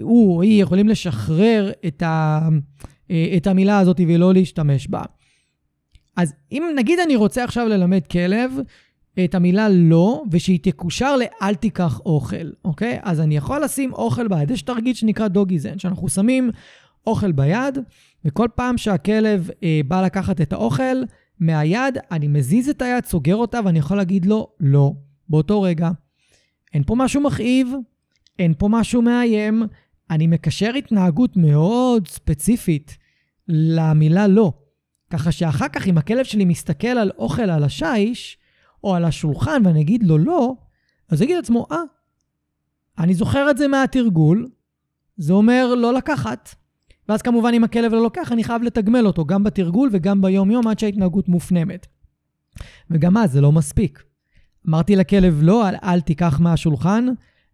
הוא 0.00 0.36
או 0.36 0.42
היא 0.42 0.62
יכולים 0.62 0.88
לשחרר 0.88 1.70
את, 1.86 2.02
ה, 2.02 2.48
אה, 3.10 3.34
את 3.36 3.46
המילה 3.46 3.78
הזאת 3.78 4.00
ולא 4.08 4.34
להשתמש 4.34 4.88
בה. 4.88 5.02
אז 6.16 6.34
אם 6.52 6.62
נגיד 6.76 6.98
אני 6.98 7.16
רוצה 7.16 7.44
עכשיו 7.44 7.68
ללמד 7.68 8.06
כלב 8.06 8.52
את 9.24 9.34
המילה 9.34 9.68
לא, 9.68 10.22
ושהיא 10.30 10.58
תקושר 10.62 11.16
ל"אל 11.16 11.54
תיקח 11.54 12.00
אוכל", 12.06 12.50
אוקיי? 12.64 12.98
אז 13.02 13.20
אני 13.20 13.36
יכול 13.36 13.64
לשים 13.64 13.92
אוכל 13.92 14.28
ביד. 14.28 14.50
יש 14.50 14.62
תרגיל 14.62 14.94
שנקרא 14.94 15.28
דוגיזן, 15.28 15.78
שאנחנו 15.78 16.08
שמים 16.08 16.50
אוכל 17.06 17.32
ביד, 17.32 17.78
וכל 18.24 18.48
פעם 18.54 18.78
שהכלב 18.78 19.50
אה, 19.62 19.80
בא 19.88 20.02
לקחת 20.02 20.40
את 20.40 20.52
האוכל 20.52 20.96
מהיד, 21.40 21.98
אני 22.10 22.28
מזיז 22.28 22.68
את 22.68 22.82
היד, 22.82 23.04
סוגר 23.04 23.36
אותה, 23.36 23.60
ואני 23.64 23.78
יכול 23.78 23.96
להגיד 23.96 24.26
לו 24.26 24.48
לא, 24.60 24.92
באותו 25.28 25.62
רגע. 25.62 25.90
אין 26.74 26.82
פה 26.86 26.94
משהו 26.94 27.20
מכאיב, 27.20 27.72
אין 28.42 28.54
פה 28.58 28.68
משהו 28.70 29.02
מאיים, 29.02 29.62
אני 30.10 30.26
מקשר 30.26 30.74
התנהגות 30.74 31.36
מאוד 31.36 32.08
ספציפית 32.08 32.96
למילה 33.48 34.26
לא. 34.26 34.52
ככה 35.10 35.32
שאחר 35.32 35.68
כך, 35.68 35.86
אם 35.86 35.98
הכלב 35.98 36.24
שלי 36.24 36.44
מסתכל 36.44 36.86
על 36.86 37.10
אוכל 37.18 37.50
על 37.50 37.64
השיש, 37.64 38.38
או 38.84 38.94
על 38.94 39.04
השולחן, 39.04 39.62
ואני 39.64 39.80
אגיד 39.80 40.02
לו 40.02 40.18
לא, 40.18 40.54
אז 41.08 41.20
הוא 41.20 41.24
יגיד 41.24 41.36
לעצמו, 41.36 41.66
אה, 41.72 41.76
אני 42.98 43.14
זוכר 43.14 43.50
את 43.50 43.56
זה 43.56 43.68
מהתרגול, 43.68 44.48
זה 45.16 45.32
אומר 45.32 45.74
לא 45.74 45.94
לקחת. 45.94 46.54
ואז 47.08 47.22
כמובן 47.22 47.54
אם 47.54 47.64
הכלב 47.64 47.92
לא 47.92 48.02
לוקח, 48.02 48.32
אני 48.32 48.44
חייב 48.44 48.62
לתגמל 48.62 49.06
אותו 49.06 49.24
גם 49.24 49.44
בתרגול 49.44 49.90
וגם 49.92 50.22
ביום-יום 50.22 50.68
עד 50.68 50.78
שההתנהגות 50.78 51.28
מופנמת. 51.28 51.86
וגם 52.90 53.16
אז 53.16 53.32
זה 53.32 53.40
לא 53.40 53.52
מספיק. 53.52 54.02
אמרתי 54.68 54.96
לכלב 54.96 55.38
לא, 55.42 55.68
אל, 55.68 55.74
אל 55.84 56.00
תיקח 56.00 56.40
מהשולחן, 56.40 57.06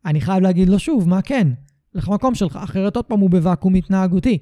אני 0.06 0.20
חייב 0.20 0.42
להגיד 0.42 0.68
לו 0.68 0.78
שוב, 0.78 1.08
מה 1.08 1.22
כן? 1.22 1.48
לך 1.94 2.08
מקום 2.08 2.34
שלך, 2.34 2.58
אחרת 2.62 2.96
עוד 2.96 3.04
פעם 3.04 3.20
הוא 3.20 3.30
בוואקום 3.30 3.74
התנהגותי. 3.74 4.38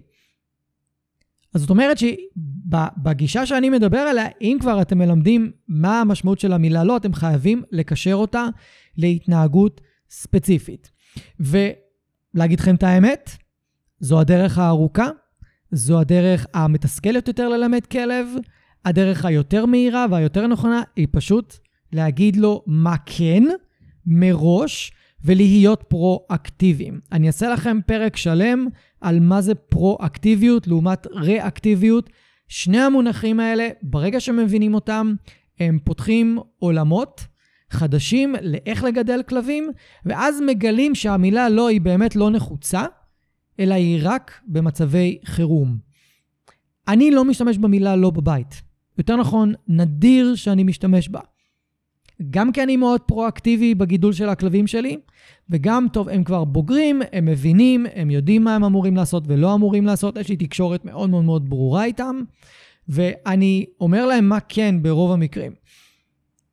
אז 1.55 1.61
זאת 1.61 1.71
אומרת 1.71 1.99
שבגישה 1.99 3.47
שאני 3.47 3.71
מדבר 3.71 3.99
עליה, 3.99 4.27
אם 4.41 4.57
כבר 4.61 4.83
אתם 4.83 4.99
מלמדים 4.99 5.53
מה 5.69 6.01
המשמעות 6.01 6.41
של 6.41 6.53
המילה 6.53 6.85
לא, 6.85 6.97
אתם 6.97 7.15
חייבים 7.15 7.63
לקשר 7.71 8.15
אותה 8.15 8.47
להתנהגות 8.97 9.81
ספציפית. 10.11 10.91
ולהגיד 11.41 12.61
לכם 12.61 12.75
את 12.75 12.83
האמת, 12.83 13.31
זו 14.01 14.21
הדרך 14.21 14.59
הארוכה, 14.59 15.09
זו 15.73 16.01
הדרך 16.01 16.47
המתסכלת 16.55 17.29
יותר 17.29 17.49
ללמד 17.49 17.87
כלב, 17.87 18.29
הדרך 18.85 19.25
היותר 19.25 19.67
מהירה 19.67 20.07
והיותר 20.11 20.47
נכונה 20.47 20.83
היא 20.97 21.09
פשוט 21.11 21.57
להגיד 21.93 22.37
לו 22.37 22.63
מה 22.67 22.97
כן 23.07 23.43
מראש 24.07 24.93
ולהיות 25.27 25.85
פרו-אקטיביים. 25.89 27.01
אני 27.13 27.27
אעשה 27.27 27.49
לכם 27.49 27.79
פרק 27.87 28.17
שלם 28.17 28.67
על 29.01 29.21
מה 29.21 29.41
זה 29.41 29.55
פרו-אקטיביות 29.55 30.67
לעומת 30.67 31.07
ריאקטיביות. 31.07 32.11
שני 32.49 32.79
המונחים 32.79 33.41
האלה, 33.41 33.69
ברגע 33.83 34.21
שמבינים 34.21 34.75
אותם, 34.75 35.15
הם 35.61 35.79
פותחים 35.85 36.39
עולמות 36.59 37.27
חדשים 37.71 38.35
לאיך 38.43 38.85
לגדל 38.85 39.23
כלבים, 39.29 39.71
ואז 40.05 40.41
מגלים 40.47 40.95
שהמילה 40.95 41.49
לא 41.49 41.69
היא 41.69 41.81
באמת 41.81 42.17
לא 42.17 42.31
נחוצה, 42.31 42.85
אלא 43.61 43.75
היא 43.75 44.01
רק 44.03 44.41
במצבי 44.47 45.19
חירום. 45.25 45.79
אני 46.89 47.11
לא 47.11 47.25
משתמש 47.25 47.59
במילה 47.59 47.97
לא 47.97 48.11
בבית. 48.11 48.63
יותר 48.99 49.17
נכון, 49.17 49.53
נדיר 49.69 50.35
שאני 50.35 50.63
משתמש 50.63 51.09
בה. 51.09 51.21
גם 52.31 52.53
כי 52.53 52.63
אני 52.63 52.77
מאוד 52.77 53.01
פרואקטיבי 53.01 53.75
בגידול 53.75 54.13
של 54.13 54.29
הכלבים 54.29 54.67
שלי, 54.67 54.97
וגם, 55.51 55.87
טוב, 55.93 56.09
הם 56.09 56.25
כבר 56.25 56.45
בוגרים, 56.45 57.03
הם 57.13 57.25
מבינים, 57.25 57.87
הם 57.95 58.11
יודעים 58.11 58.45
מה 58.45 58.55
הם 58.55 58.65
אמורים 58.65 58.97
לעשות 58.97 59.25
ולא 59.27 59.55
אמורים 59.55 59.87
לעשות, 59.87 60.17
יש 60.17 60.29
לי 60.29 60.37
תקשורת 60.37 60.85
מאוד 60.85 61.11
מאוד 61.11 61.25
מאוד 61.25 61.51
ברורה 61.51 61.85
איתם, 61.85 62.21
ואני 62.89 63.67
אומר 63.81 64.07
להם 64.07 64.29
מה 64.29 64.41
כן 64.41 64.83
ברוב 64.83 65.13
המקרים, 65.13 65.53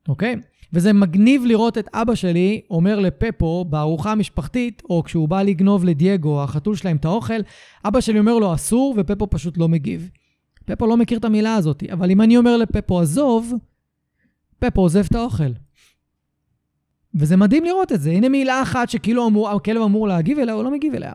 אוקיי? 0.08 0.36
וזה 0.72 0.92
מגניב 0.92 1.44
לראות 1.44 1.78
את 1.78 1.88
אבא 1.94 2.14
שלי 2.14 2.60
אומר 2.70 3.00
לפפו 3.00 3.64
בארוחה 3.64 4.12
המשפחתית, 4.12 4.82
או 4.90 5.02
כשהוא 5.04 5.28
בא 5.28 5.42
לגנוב 5.42 5.84
לדייגו, 5.84 6.42
החתול 6.42 6.76
שלהם, 6.76 6.96
את 6.96 7.04
האוכל, 7.04 7.40
אבא 7.84 8.00
שלי 8.00 8.18
אומר 8.18 8.38
לו 8.38 8.54
אסור, 8.54 8.94
ופפו 8.98 9.26
פשוט 9.30 9.58
לא 9.58 9.68
מגיב. 9.68 10.10
פפו 10.64 10.86
לא 10.86 10.96
מכיר 10.96 11.18
את 11.18 11.24
המילה 11.24 11.54
הזאת, 11.54 11.82
אבל 11.92 12.10
אם 12.10 12.20
אני 12.20 12.36
אומר 12.36 12.56
לפפו 12.56 13.00
עזוב, 13.00 13.52
פפו 14.58 14.80
עוזב 14.80 15.04
את 15.10 15.14
האוכל. 15.14 15.52
וזה 17.14 17.36
מדהים 17.36 17.64
לראות 17.64 17.92
את 17.92 18.00
זה. 18.00 18.10
הנה 18.10 18.28
מילה 18.28 18.62
אחת 18.62 18.90
שכאילו 18.90 19.26
אמור, 19.28 19.50
הכלב 19.50 19.82
אמור 19.82 20.08
להגיב 20.08 20.38
אליה, 20.38 20.54
הוא 20.54 20.64
לא 20.64 20.70
מגיב 20.70 20.94
אליה. 20.94 21.12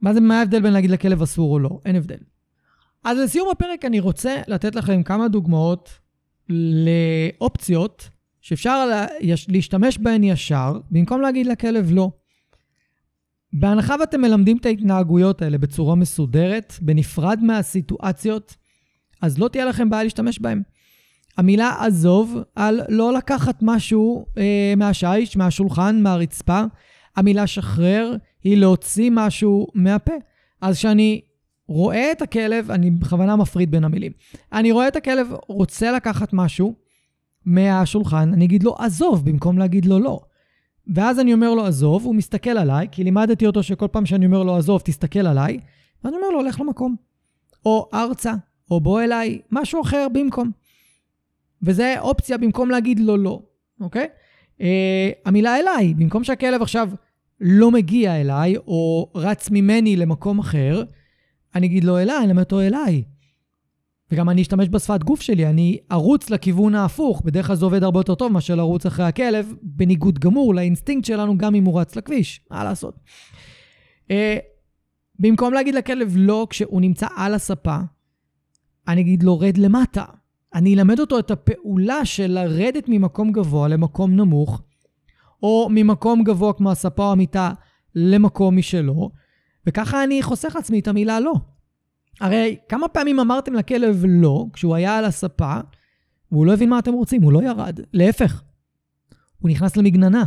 מה 0.00 0.14
זה, 0.14 0.20
מה 0.20 0.38
ההבדל 0.38 0.62
בין 0.62 0.72
להגיד 0.72 0.90
לכלב 0.90 1.22
אסור 1.22 1.52
או 1.52 1.58
לא? 1.58 1.80
אין 1.84 1.96
הבדל. 1.96 2.18
אז 3.04 3.18
לסיום 3.18 3.48
הפרק 3.52 3.84
אני 3.84 4.00
רוצה 4.00 4.42
לתת 4.48 4.74
לכם 4.74 5.02
כמה 5.02 5.28
דוגמאות 5.28 5.90
לאופציות 7.38 8.08
שאפשר 8.40 8.86
לה, 8.86 9.06
להשתמש 9.48 9.98
בהן 9.98 10.24
ישר, 10.24 10.80
במקום 10.90 11.20
להגיד 11.20 11.46
לכלב 11.46 11.90
לא. 11.92 12.10
בהנחה 13.52 13.94
ואתם 14.00 14.20
מלמדים 14.20 14.56
את 14.56 14.66
ההתנהגויות 14.66 15.42
האלה 15.42 15.58
בצורה 15.58 15.94
מסודרת, 15.94 16.74
בנפרד 16.82 17.38
מהסיטואציות, 17.42 18.56
אז 19.22 19.38
לא 19.38 19.48
תהיה 19.48 19.64
לכם 19.64 19.90
בעיה 19.90 20.02
להשתמש 20.02 20.38
בהן. 20.38 20.62
המילה 21.40 21.74
עזוב 21.80 22.36
על 22.54 22.80
לא 22.88 23.12
לקחת 23.12 23.58
משהו 23.62 24.26
אה, 24.38 24.74
מהשיש, 24.76 25.36
מהשולחן, 25.36 26.02
מהרצפה. 26.02 26.62
המילה 27.16 27.46
שחרר 27.46 28.16
היא 28.44 28.56
להוציא 28.56 29.10
משהו 29.12 29.66
מהפה. 29.74 30.12
אז 30.60 30.76
כשאני 30.76 31.20
רואה 31.68 32.12
את 32.12 32.22
הכלב, 32.22 32.70
אני 32.70 32.90
בכוונה 32.90 33.36
מפריד 33.36 33.70
בין 33.70 33.84
המילים. 33.84 34.12
אני 34.52 34.72
רואה 34.72 34.88
את 34.88 34.96
הכלב 34.96 35.26
רוצה 35.48 35.92
לקחת 35.92 36.32
משהו 36.32 36.74
מהשולחן, 37.44 38.32
אני 38.32 38.44
אגיד 38.44 38.62
לו 38.62 38.74
עזוב 38.78 39.24
במקום 39.24 39.58
להגיד 39.58 39.84
לו 39.84 39.98
לא. 39.98 40.20
ואז 40.94 41.20
אני 41.20 41.32
אומר 41.32 41.54
לו 41.54 41.66
עזוב, 41.66 42.04
הוא 42.04 42.14
מסתכל 42.14 42.50
עליי, 42.50 42.86
כי 42.92 43.04
לימדתי 43.04 43.46
אותו 43.46 43.62
שכל 43.62 43.88
פעם 43.92 44.06
שאני 44.06 44.26
אומר 44.26 44.42
לו 44.42 44.56
עזוב, 44.56 44.80
תסתכל 44.84 45.26
עליי, 45.26 45.58
ואני 46.04 46.16
אומר 46.16 46.30
לו, 46.30 46.42
לך 46.42 46.60
למקום. 46.60 46.96
או 47.64 47.88
ארצה, 47.94 48.34
או 48.70 48.80
בוא 48.80 49.00
אליי, 49.00 49.38
משהו 49.50 49.82
אחר 49.82 50.06
במקום. 50.12 50.50
וזה 51.62 51.94
אופציה 52.00 52.38
במקום 52.38 52.70
להגיד 52.70 53.00
לו 53.00 53.16
לא, 53.16 53.42
אוקיי? 53.80 54.06
Uh, 54.58 54.62
המילה 55.24 55.56
אליי, 55.56 55.94
במקום 55.94 56.24
שהכלב 56.24 56.62
עכשיו 56.62 56.90
לא 57.40 57.70
מגיע 57.70 58.20
אליי, 58.20 58.56
או 58.56 59.10
רץ 59.14 59.50
ממני 59.50 59.96
למקום 59.96 60.38
אחר, 60.38 60.82
אני 61.54 61.66
אגיד 61.66 61.84
לו 61.84 61.98
אליי, 61.98 62.18
אני 62.18 62.30
אומר 62.30 62.42
אותו 62.42 62.60
אליי. 62.60 63.04
וגם 64.10 64.30
אני 64.30 64.42
אשתמש 64.42 64.68
בשפת 64.68 65.04
גוף 65.04 65.20
שלי, 65.20 65.46
אני 65.46 65.78
ארוץ 65.92 66.30
לכיוון 66.30 66.74
ההפוך. 66.74 67.22
בדרך 67.24 67.46
כלל 67.46 67.56
זה 67.56 67.64
עובד 67.64 67.82
הרבה 67.82 67.98
יותר 67.98 68.14
טוב 68.14 68.32
מאשר 68.32 68.54
לרוץ 68.54 68.86
אחרי 68.86 69.04
הכלב, 69.04 69.54
בניגוד 69.62 70.18
גמור 70.18 70.54
לאינסטינקט 70.54 71.04
שלנו, 71.06 71.38
גם 71.38 71.54
אם 71.54 71.64
הוא 71.64 71.80
רץ 71.80 71.96
לכביש. 71.96 72.40
מה 72.50 72.64
לעשות? 72.64 72.96
Uh, 74.08 74.12
במקום 75.18 75.54
להגיד 75.54 75.74
לכלב 75.74 76.14
לא 76.16 76.46
כשהוא 76.50 76.80
נמצא 76.80 77.06
על 77.16 77.34
הספה, 77.34 77.78
אני 78.88 79.00
אגיד 79.00 79.22
לו 79.22 79.38
רד 79.38 79.58
למטה. 79.58 80.04
אני 80.54 80.74
אלמד 80.74 81.00
אותו 81.00 81.18
את 81.18 81.30
הפעולה 81.30 82.04
של 82.04 82.26
לרדת 82.26 82.84
ממקום 82.88 83.32
גבוה 83.32 83.68
למקום 83.68 84.16
נמוך, 84.16 84.62
או 85.42 85.68
ממקום 85.70 86.24
גבוה 86.24 86.52
כמו 86.52 86.70
הספה 86.70 87.06
או 87.06 87.12
המיטה 87.12 87.52
למקום 87.94 88.56
משלו, 88.56 89.10
וככה 89.66 90.04
אני 90.04 90.22
חוסך 90.22 90.52
לעצמי 90.56 90.80
את 90.80 90.88
המילה 90.88 91.20
לא. 91.20 91.32
הרי 92.20 92.56
כמה 92.68 92.88
פעמים 92.88 93.20
אמרתם 93.20 93.54
לכלב 93.54 94.04
לא, 94.08 94.46
כשהוא 94.52 94.74
היה 94.74 94.98
על 94.98 95.04
הספה, 95.04 95.56
והוא 96.32 96.46
לא 96.46 96.52
הבין 96.52 96.70
מה 96.70 96.78
אתם 96.78 96.92
רוצים, 96.92 97.22
הוא 97.22 97.32
לא 97.32 97.42
ירד. 97.42 97.80
להפך, 97.92 98.42
הוא 99.38 99.50
נכנס 99.50 99.76
למגננה. 99.76 100.24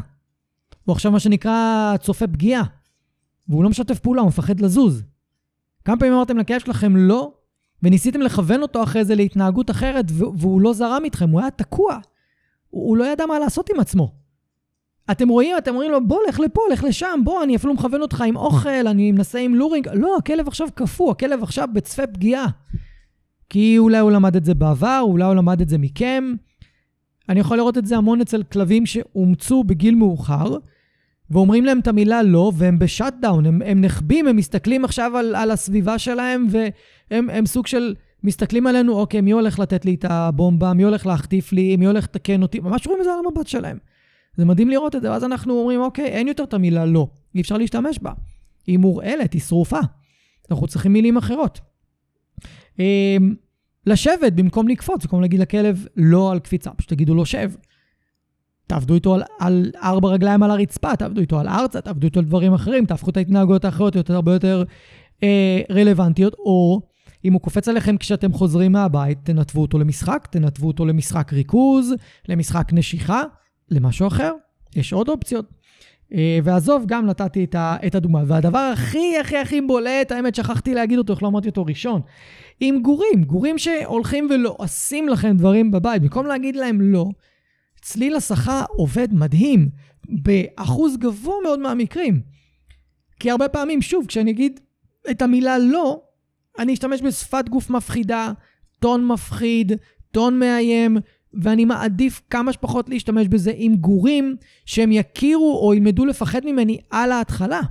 הוא 0.85 0.93
עכשיו 0.93 1.11
מה 1.11 1.19
שנקרא 1.19 1.93
צופה 1.97 2.27
פגיעה, 2.27 2.63
והוא 3.47 3.63
לא 3.63 3.69
משתף 3.69 3.99
פעולה, 3.99 4.21
הוא 4.21 4.27
מפחד 4.27 4.59
לזוז. 4.59 5.03
כמה 5.85 5.97
פעמים 5.97 6.13
אמרתם 6.13 6.37
לכלב 6.37 6.59
שלכם 6.59 6.95
לא, 6.95 7.33
וניסיתם 7.83 8.21
לכוון 8.21 8.61
אותו 8.61 8.83
אחרי 8.83 9.05
זה 9.05 9.15
להתנהגות 9.15 9.69
אחרת, 9.69 10.05
והוא 10.15 10.61
לא 10.61 10.73
זרם 10.73 11.01
איתכם, 11.03 11.29
הוא 11.29 11.39
היה 11.39 11.51
תקוע. 11.51 11.97
הוא 12.69 12.97
לא 12.97 13.05
ידע 13.05 13.25
מה 13.25 13.39
לעשות 13.39 13.69
עם 13.69 13.79
עצמו. 13.79 14.11
אתם 15.11 15.29
רואים, 15.29 15.57
אתם 15.57 15.71
אומרים 15.71 15.91
לו, 15.91 16.07
בוא, 16.07 16.19
לך 16.29 16.39
לפה, 16.39 16.61
לך 16.71 16.83
לשם, 16.83 17.21
בוא, 17.23 17.43
אני 17.43 17.55
אפילו 17.55 17.73
מכוון 17.73 18.01
אותך 18.01 18.21
עם 18.21 18.35
אוכל, 18.35 18.87
אני 18.87 19.11
מנסה 19.11 19.39
עם 19.39 19.55
לורינג. 19.55 19.87
לא, 19.93 20.17
הכלב 20.17 20.47
עכשיו 20.47 20.67
קפוא, 20.73 21.11
הכלב 21.11 21.43
עכשיו 21.43 21.67
בצפה 21.73 22.07
פגיעה. 22.07 22.47
כי 23.49 23.77
אולי 23.77 23.97
הוא 23.97 24.11
למד 24.11 24.35
את 24.35 24.45
זה 24.45 24.53
בעבר, 24.53 24.99
אולי 25.03 25.25
הוא 25.25 25.35
למד 25.35 25.61
את 25.61 25.69
זה 25.69 25.77
מכם. 25.77 26.23
אני 27.29 27.39
יכול 27.39 27.57
לראות 27.57 27.77
את 27.77 27.85
זה 27.85 27.97
המון 27.97 28.21
אצל 28.21 28.43
כלבים 28.43 28.85
שאומצו 28.85 29.63
בגיל 29.63 29.95
מאוחר, 29.95 30.57
ואומרים 31.33 31.65
להם 31.65 31.79
את 31.79 31.87
המילה 31.87 32.23
לא, 32.23 32.51
והם 32.55 32.79
בשאט 32.79 33.13
דאון, 33.21 33.45
הם, 33.45 33.61
הם 33.65 33.81
נחבים, 33.81 34.27
הם 34.27 34.35
מסתכלים 34.35 34.85
עכשיו 34.85 35.17
על, 35.17 35.35
על 35.35 35.51
הסביבה 35.51 35.99
שלהם, 35.99 36.47
והם 36.49 37.29
הם 37.29 37.45
סוג 37.45 37.67
של 37.67 37.95
מסתכלים 38.23 38.67
עלינו, 38.67 38.93
אוקיי, 38.93 39.21
מי 39.21 39.31
הולך 39.31 39.59
לתת 39.59 39.85
לי 39.85 39.93
את 39.93 40.05
הבומבה, 40.09 40.73
מי 40.73 40.83
הולך 40.83 41.05
להחטיף 41.05 41.51
לי, 41.51 41.75
מי 41.77 41.85
הולך 41.85 42.03
לתקן 42.03 42.41
אותי, 42.41 42.59
ממש 42.59 42.87
רואים 42.87 43.01
את 43.01 43.05
זה 43.05 43.13
על 43.13 43.19
המבט 43.25 43.47
שלהם. 43.47 43.77
זה 44.37 44.45
מדהים 44.45 44.69
לראות 44.69 44.95
את 44.95 45.01
זה, 45.01 45.11
ואז 45.11 45.23
אנחנו 45.23 45.59
אומרים, 45.59 45.81
אוקיי, 45.81 46.05
אין 46.05 46.27
יותר 46.27 46.43
את 46.43 46.53
המילה 46.53 46.85
לא, 46.85 47.07
אי 47.35 47.41
אפשר 47.41 47.57
להשתמש 47.57 47.99
בה. 47.99 48.11
היא 48.67 48.77
מורעלת, 48.77 49.33
היא 49.33 49.41
שרופה. 49.41 49.79
אנחנו 50.51 50.67
צריכים 50.67 50.93
מילים 50.93 51.17
אחרות. 51.17 51.59
אמ, 52.79 53.35
לשבת 53.85 54.33
במקום 54.33 54.67
לקפוץ, 54.67 55.03
במקום 55.03 55.21
להגיד 55.21 55.39
לכלב 55.39 55.85
לא 55.95 56.31
על 56.31 56.39
קפיצה, 56.39 56.71
פשוט 56.71 56.89
תגידו 56.89 57.15
לו 57.15 57.25
שב. 57.25 57.51
תעבדו 58.67 58.95
איתו 58.95 59.15
על, 59.15 59.23
על 59.39 59.71
ארבע 59.83 60.09
רגליים 60.09 60.43
על 60.43 60.51
הרצפה, 60.51 60.95
תעבדו 60.95 61.21
איתו 61.21 61.39
על 61.39 61.47
ארצה, 61.47 61.81
תעבדו 61.81 62.05
איתו 62.05 62.19
על 62.19 62.25
דברים 62.25 62.53
אחרים, 62.53 62.85
תהפכו 62.85 63.09
את 63.09 63.17
ההתנהגויות 63.17 63.65
האחרות 63.65 63.95
להיות 63.95 64.09
הרבה 64.09 64.33
יותר 64.33 64.63
אה, 65.23 65.61
רלוונטיות, 65.71 66.33
או 66.33 66.81
אם 67.25 67.33
הוא 67.33 67.41
קופץ 67.41 67.67
עליכם 67.67 67.97
כשאתם 67.97 68.33
חוזרים 68.33 68.71
מהבית, 68.71 69.17
תנתבו 69.23 69.61
אותו 69.61 69.79
למשחק, 69.79 70.27
תנתבו 70.31 70.67
אותו 70.67 70.85
למשחק 70.85 71.33
ריכוז, 71.33 71.93
למשחק 72.29 72.73
נשיכה, 72.73 73.23
למשהו 73.69 74.07
אחר. 74.07 74.31
יש 74.75 74.93
עוד 74.93 75.09
אופציות. 75.09 75.45
אה, 76.13 76.39
ועזוב, 76.43 76.83
גם 76.87 77.05
נתתי 77.05 77.43
את, 77.43 77.55
ה, 77.55 77.75
את 77.87 77.95
הדוגמה. 77.95 78.23
והדבר 78.27 78.71
הכי 78.73 79.17
הכי 79.21 79.37
הכי 79.37 79.61
בולט, 79.61 80.11
האמת 80.11 80.35
שכחתי 80.35 80.73
להגיד 80.73 80.97
אותו, 80.97 81.13
איך 81.13 81.23
לא 81.23 81.27
אמרתי 81.27 81.49
אותו 81.49 81.65
ראשון, 81.65 82.01
עם 82.59 82.81
גורים, 82.81 83.23
גורים 83.23 83.57
שהולכים 83.57 84.27
ולא 84.29 84.55
עושים 84.57 85.09
לכם 85.09 85.37
דברים 85.37 85.71
בבית, 85.71 86.01
במקום 86.01 86.25
להגיד 86.25 86.55
להם 86.55 86.81
לא, 86.81 87.05
צליל 87.83 88.15
הסחה 88.15 88.63
עובד 88.69 89.13
מדהים, 89.13 89.69
באחוז 90.09 90.97
גבוה 90.97 91.35
מאוד 91.43 91.59
מהמקרים. 91.59 92.21
כי 93.19 93.31
הרבה 93.31 93.49
פעמים, 93.49 93.81
שוב, 93.81 94.05
כשאני 94.07 94.31
אגיד 94.31 94.59
את 95.11 95.21
המילה 95.21 95.57
לא, 95.57 96.01
אני 96.59 96.73
אשתמש 96.73 97.01
בשפת 97.01 97.49
גוף 97.49 97.69
מפחידה, 97.69 98.31
טון 98.79 99.07
מפחיד, 99.07 99.71
טון 100.11 100.39
מאיים, 100.39 100.97
ואני 101.33 101.65
מעדיף 101.65 102.21
כמה 102.29 102.53
שפחות 102.53 102.89
להשתמש 102.89 103.27
בזה 103.27 103.51
עם 103.55 103.75
גורים 103.75 104.35
שהם 104.65 104.91
יכירו 104.91 105.59
או 105.63 105.73
ילמדו 105.73 106.05
לפחד 106.05 106.41
ממני 106.45 106.79
על 106.89 107.11
ההתחלה. 107.11 107.61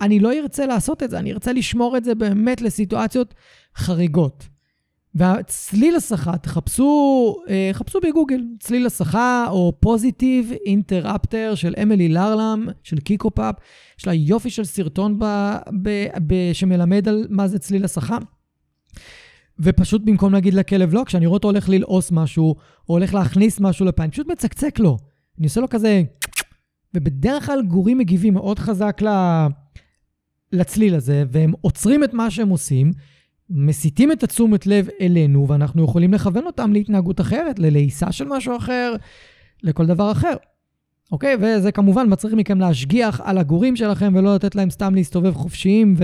אני 0.00 0.20
לא 0.20 0.32
ארצה 0.32 0.66
לעשות 0.66 1.02
את 1.02 1.10
זה, 1.10 1.18
אני 1.18 1.32
ארצה 1.32 1.52
לשמור 1.52 1.96
את 1.96 2.04
זה 2.04 2.14
באמת 2.14 2.60
לסיטואציות 2.60 3.34
חריגות. 3.76 4.51
והצליל 5.14 5.96
הסחה, 5.96 6.38
תחפשו, 6.38 7.36
אה, 7.48 7.70
חפשו 7.72 8.00
בגוגל, 8.00 8.40
צליל 8.60 8.86
הסחה 8.86 9.46
או 9.50 9.72
positive 9.80 10.52
interrupter 10.66 11.54
של 11.54 11.74
אמילי 11.82 12.08
לרלהם, 12.08 12.68
של 12.82 13.00
קיקופאפ. 13.00 13.54
יש 13.98 14.06
לה 14.06 14.14
יופי 14.14 14.50
של 14.50 14.64
סרטון 14.64 15.18
ב, 15.18 15.24
ב, 15.82 16.06
ב, 16.26 16.52
שמלמד 16.52 17.08
על 17.08 17.26
מה 17.30 17.48
זה 17.48 17.58
צליל 17.58 17.84
הסחה. 17.84 18.18
ופשוט 19.58 20.02
במקום 20.04 20.32
להגיד 20.32 20.54
לכלב 20.54 20.94
לא, 20.94 21.02
כשאני 21.06 21.26
רואה 21.26 21.36
אותו 21.36 21.48
הולך 21.48 21.68
ללעוס 21.68 22.12
משהו, 22.12 22.54
או 22.88 22.94
הולך 22.94 23.14
להכניס 23.14 23.60
משהו 23.60 23.86
לפה, 23.86 24.02
אני 24.02 24.10
פשוט 24.10 24.26
מצקצק 24.26 24.78
לו. 24.78 24.98
אני 25.38 25.46
עושה 25.46 25.60
לו 25.60 25.68
כזה... 25.68 26.02
ובדרך 26.94 27.46
כלל 27.46 27.62
גורים 27.62 27.98
מגיבים 27.98 28.34
מאוד 28.34 28.58
חזק 28.58 29.00
לצליל 30.52 30.94
הזה, 30.94 31.24
והם 31.30 31.52
עוצרים 31.60 32.04
את 32.04 32.14
מה 32.14 32.30
שהם 32.30 32.48
עושים, 32.48 32.92
מסיטים 33.54 34.12
את 34.12 34.22
התשומת 34.22 34.66
לב 34.66 34.88
אלינו, 35.00 35.48
ואנחנו 35.48 35.84
יכולים 35.84 36.14
לכוון 36.14 36.46
אותם 36.46 36.72
להתנהגות 36.72 37.20
אחרת, 37.20 37.58
ללעיסה 37.58 38.12
של 38.12 38.28
משהו 38.28 38.56
אחר, 38.56 38.94
לכל 39.62 39.86
דבר 39.86 40.12
אחר. 40.12 40.34
אוקיי? 41.12 41.36
וזה 41.40 41.72
כמובן 41.72 42.06
מצריך 42.08 42.34
מכם 42.34 42.60
להשגיח 42.60 43.20
על 43.24 43.38
הגורים 43.38 43.76
שלכם 43.76 44.12
ולא 44.16 44.34
לתת 44.34 44.54
להם 44.54 44.70
סתם 44.70 44.94
להסתובב 44.94 45.34
חופשיים 45.34 45.94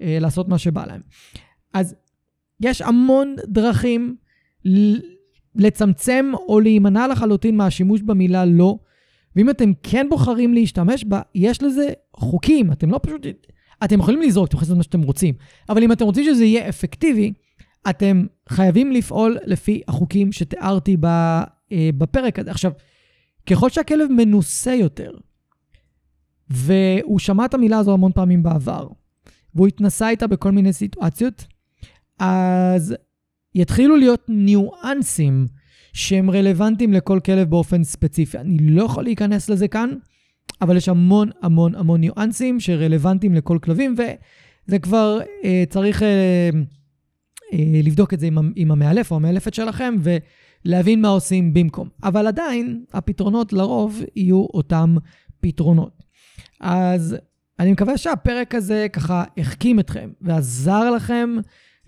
ולעשות 0.00 0.48
מה 0.48 0.58
שבא 0.58 0.86
להם. 0.86 1.00
אז 1.74 1.94
יש 2.60 2.82
המון 2.82 3.36
דרכים 3.46 4.16
לצמצם 5.56 6.30
או 6.48 6.60
להימנע 6.60 7.06
לחלוטין 7.08 7.56
מהשימוש 7.56 8.02
במילה 8.02 8.44
לא, 8.44 8.78
ואם 9.36 9.50
אתם 9.50 9.72
כן 9.82 10.06
בוחרים 10.10 10.54
להשתמש 10.54 11.04
בה, 11.04 11.20
יש 11.34 11.62
לזה 11.62 11.88
חוקים, 12.16 12.72
אתם 12.72 12.90
לא 12.90 13.00
פשוט... 13.02 13.26
אתם 13.84 13.98
יכולים 13.98 14.22
לזרוק, 14.22 14.48
אתם 14.48 14.56
יכולים 14.56 14.68
לעשות 14.68 14.76
מה 14.76 14.82
שאתם 14.82 15.02
רוצים, 15.02 15.34
אבל 15.68 15.82
אם 15.82 15.92
אתם 15.92 16.04
רוצים 16.04 16.24
שזה 16.24 16.44
יהיה 16.44 16.68
אפקטיבי, 16.68 17.32
אתם 17.90 18.26
חייבים 18.48 18.92
לפעול 18.92 19.38
לפי 19.44 19.80
החוקים 19.88 20.32
שתיארתי 20.32 20.96
אה, 21.04 21.90
בפרק 21.98 22.38
הזה. 22.38 22.50
עכשיו, 22.50 22.72
ככל 23.46 23.70
שהכלב 23.70 24.08
מנוסה 24.10 24.74
יותר, 24.74 25.10
והוא 26.50 27.18
שמע 27.18 27.44
את 27.44 27.54
המילה 27.54 27.78
הזו 27.78 27.92
המון 27.92 28.12
פעמים 28.12 28.42
בעבר, 28.42 28.88
והוא 29.54 29.66
התנסה 29.66 30.08
איתה 30.08 30.26
בכל 30.26 30.50
מיני 30.50 30.72
סיטואציות, 30.72 31.46
אז 32.18 32.94
יתחילו 33.54 33.96
להיות 33.96 34.24
ניואנסים 34.28 35.46
שהם 35.92 36.30
רלוונטיים 36.30 36.92
לכל 36.92 37.20
כלב 37.24 37.50
באופן 37.50 37.84
ספציפי. 37.84 38.38
אני 38.38 38.58
לא 38.58 38.82
יכול 38.82 39.04
להיכנס 39.04 39.48
לזה 39.48 39.68
כאן, 39.68 39.90
אבל 40.62 40.76
יש 40.76 40.88
המון 40.88 41.30
המון 41.42 41.74
המון 41.74 42.00
ניואנסים 42.00 42.60
שרלוונטיים 42.60 43.34
לכל 43.34 43.58
כלבים, 43.62 43.94
וזה 43.98 44.78
כבר 44.78 45.18
אה, 45.44 45.64
צריך 45.68 46.02
אה, 46.02 46.50
אה, 47.52 47.80
לבדוק 47.82 48.14
את 48.14 48.20
זה 48.20 48.26
עם, 48.26 48.52
עם 48.56 48.70
המאלף 48.70 49.10
או 49.10 49.16
המאלפת 49.16 49.54
שלכם, 49.54 49.94
ולהבין 50.64 51.00
מה 51.00 51.08
עושים 51.08 51.54
במקום. 51.54 51.88
אבל 52.02 52.26
עדיין, 52.26 52.84
הפתרונות 52.92 53.52
לרוב 53.52 54.02
יהיו 54.16 54.46
אותם 54.54 54.96
פתרונות. 55.40 56.02
אז 56.60 57.16
אני 57.58 57.72
מקווה 57.72 57.98
שהפרק 57.98 58.54
הזה 58.54 58.86
ככה 58.92 59.24
החכים 59.38 59.80
אתכם 59.80 60.10
ועזר 60.20 60.90
לכם 60.90 61.36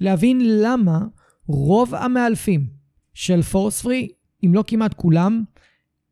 להבין 0.01 0.41
למה 0.45 1.01
רוב 1.47 1.95
המאלפים 1.95 2.67
של 3.15 3.43
פורס 3.43 3.83
פרי, 3.83 4.09
אם 4.47 4.55
לא 4.55 4.65
כמעט 4.67 4.95
כולם, 4.95 5.45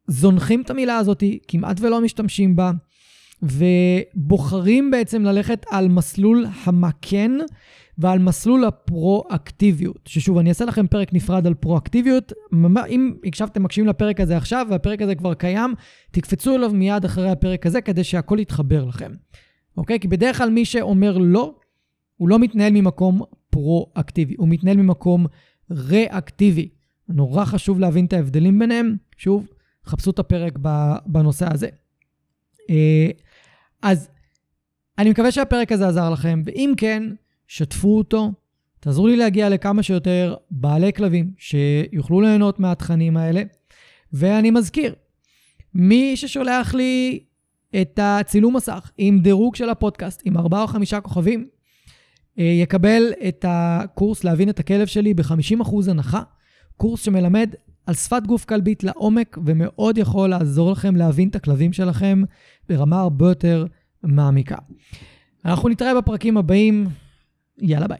זונחים 0.09 0.61
את 0.61 0.71
המילה 0.71 0.97
הזאת, 0.97 1.23
כמעט 1.49 1.81
ולא 1.81 2.01
משתמשים 2.01 2.57
בה, 2.57 2.71
ובוחרים 3.42 4.90
בעצם 4.90 5.23
ללכת 5.23 5.66
על 5.71 5.88
מסלול 5.88 6.47
המקן 6.64 7.38
ועל 7.99 8.18
מסלול 8.18 8.64
הפרואקטיביות. 8.64 10.01
ששוב, 10.05 10.38
אני 10.38 10.49
אעשה 10.49 10.64
לכם 10.64 10.87
פרק 10.87 11.12
נפרד 11.12 11.47
על 11.47 11.55
פרואקטיביות. 11.55 12.33
אם 12.88 13.14
הקשבתם, 13.25 13.62
מקשיבים 13.62 13.88
לפרק 13.88 14.21
הזה 14.21 14.37
עכשיו, 14.37 14.66
והפרק 14.71 15.03
הזה 15.03 15.14
כבר 15.14 15.35
קיים, 15.35 15.75
תקפצו 16.11 16.57
אליו 16.57 16.71
מיד 16.71 17.05
אחרי 17.05 17.31
הפרק 17.31 17.66
הזה, 17.66 17.81
כדי 17.81 18.05
שהכל 18.05 18.38
יתחבר 18.40 18.85
לכם. 18.85 19.12
אוקיי? 19.77 20.01
כי 20.01 20.09
בדרך 20.09 20.38
כלל 20.38 20.51
מי 20.51 20.64
שאומר 20.64 21.18
לא, 21.18 21.55
הוא 22.16 22.29
לא 22.29 22.38
מתנהל 22.38 22.73
ממקום 22.73 23.23
פרואקטיבי, 23.51 24.35
הוא 24.38 24.49
מתנהל 24.49 24.77
ממקום 24.77 25.27
ריאקטיבי. 25.71 26.68
נורא 27.09 27.44
חשוב 27.44 27.81
להבין 27.81 28.05
את 28.05 28.12
ההבדלים 28.12 28.59
ביניהם. 28.59 28.97
שוב, 29.16 29.47
חפשו 29.88 30.11
את 30.11 30.18
הפרק 30.18 30.59
בנושא 31.07 31.53
הזה. 31.53 31.68
אה, 32.70 33.11
אז 33.83 34.09
אני 34.98 35.11
מקווה 35.11 35.31
שהפרק 35.31 35.72
הזה 35.72 35.88
עזר 35.88 36.11
לכם, 36.11 36.42
ואם 36.44 36.74
כן, 36.77 37.03
שתפו 37.46 37.98
אותו, 37.98 38.33
תעזרו 38.81 39.07
לי 39.07 39.16
להגיע 39.16 39.48
לכמה 39.48 39.83
שיותר 39.83 40.35
בעלי 40.51 40.92
כלבים 40.92 41.33
שיוכלו 41.38 42.20
ליהנות 42.20 42.61
מהתכנים 42.61 43.16
האלה. 43.16 43.42
ואני 44.12 44.51
מזכיר, 44.51 44.94
מי 45.74 46.16
ששולח 46.16 46.74
לי 46.74 47.20
את 47.81 47.98
הצילום 48.03 48.57
מסך 48.57 48.90
עם 48.98 49.20
דירוג 49.20 49.57
של 49.57 49.70
הפודקאסט, 49.70 50.22
עם 50.24 50.37
ארבעה 50.37 50.62
או 50.62 50.66
חמישה 50.66 51.01
כוכבים, 51.01 51.48
אה, 52.38 52.44
יקבל 52.44 53.12
את 53.29 53.44
הקורס 53.48 54.24
להבין 54.24 54.48
את 54.48 54.59
הכלב 54.59 54.87
שלי 54.87 55.14
ב-50% 55.14 55.90
הנחה. 55.90 56.22
קורס 56.77 57.03
שמלמד 57.03 57.55
על 57.88 57.94
שפת 57.94 58.22
גוף 58.27 58.44
כלבית 58.44 58.85
לעומק, 58.85 59.38
ומאוד 59.44 59.98
יכול 59.98 60.31
לעזור 60.31 60.72
לכם 60.72 60.96
להבין 60.96 61.29
את 61.29 61.37
הכלבים 61.37 61.72
שלכם 61.72 62.22
ברמה 62.68 63.01
הרבה 63.01 63.29
יותר 63.29 63.66
מעמיקה. 64.03 64.57
אנחנו 65.44 65.68
נתראה 65.68 65.94
בפרקים 65.94 66.37
הבאים, 66.37 66.87
יאללה 67.59 67.88
ביי. 67.88 67.98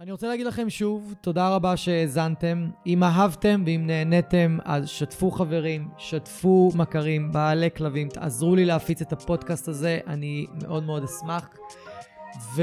אני 0.00 0.12
רוצה 0.12 0.28
להגיד 0.28 0.46
לכם 0.46 0.70
שוב, 0.70 1.14
תודה 1.20 1.48
רבה 1.48 1.76
שהאזנתם. 1.76 2.68
אם 2.86 3.02
אהבתם 3.02 3.62
ואם 3.66 3.82
נהניתם, 3.86 4.58
אז 4.64 4.88
שתפו 4.88 5.30
חברים, 5.30 5.88
שתפו 5.98 6.72
מכרים, 6.74 7.32
בעלי 7.32 7.68
כלבים, 7.76 8.08
תעזרו 8.08 8.54
לי 8.54 8.64
להפיץ 8.64 9.02
את 9.02 9.12
הפודקאסט 9.12 9.68
הזה, 9.68 9.98
אני 10.06 10.46
מאוד 10.62 10.82
מאוד 10.82 11.04
אשמח. 11.04 11.48
ו... 12.56 12.62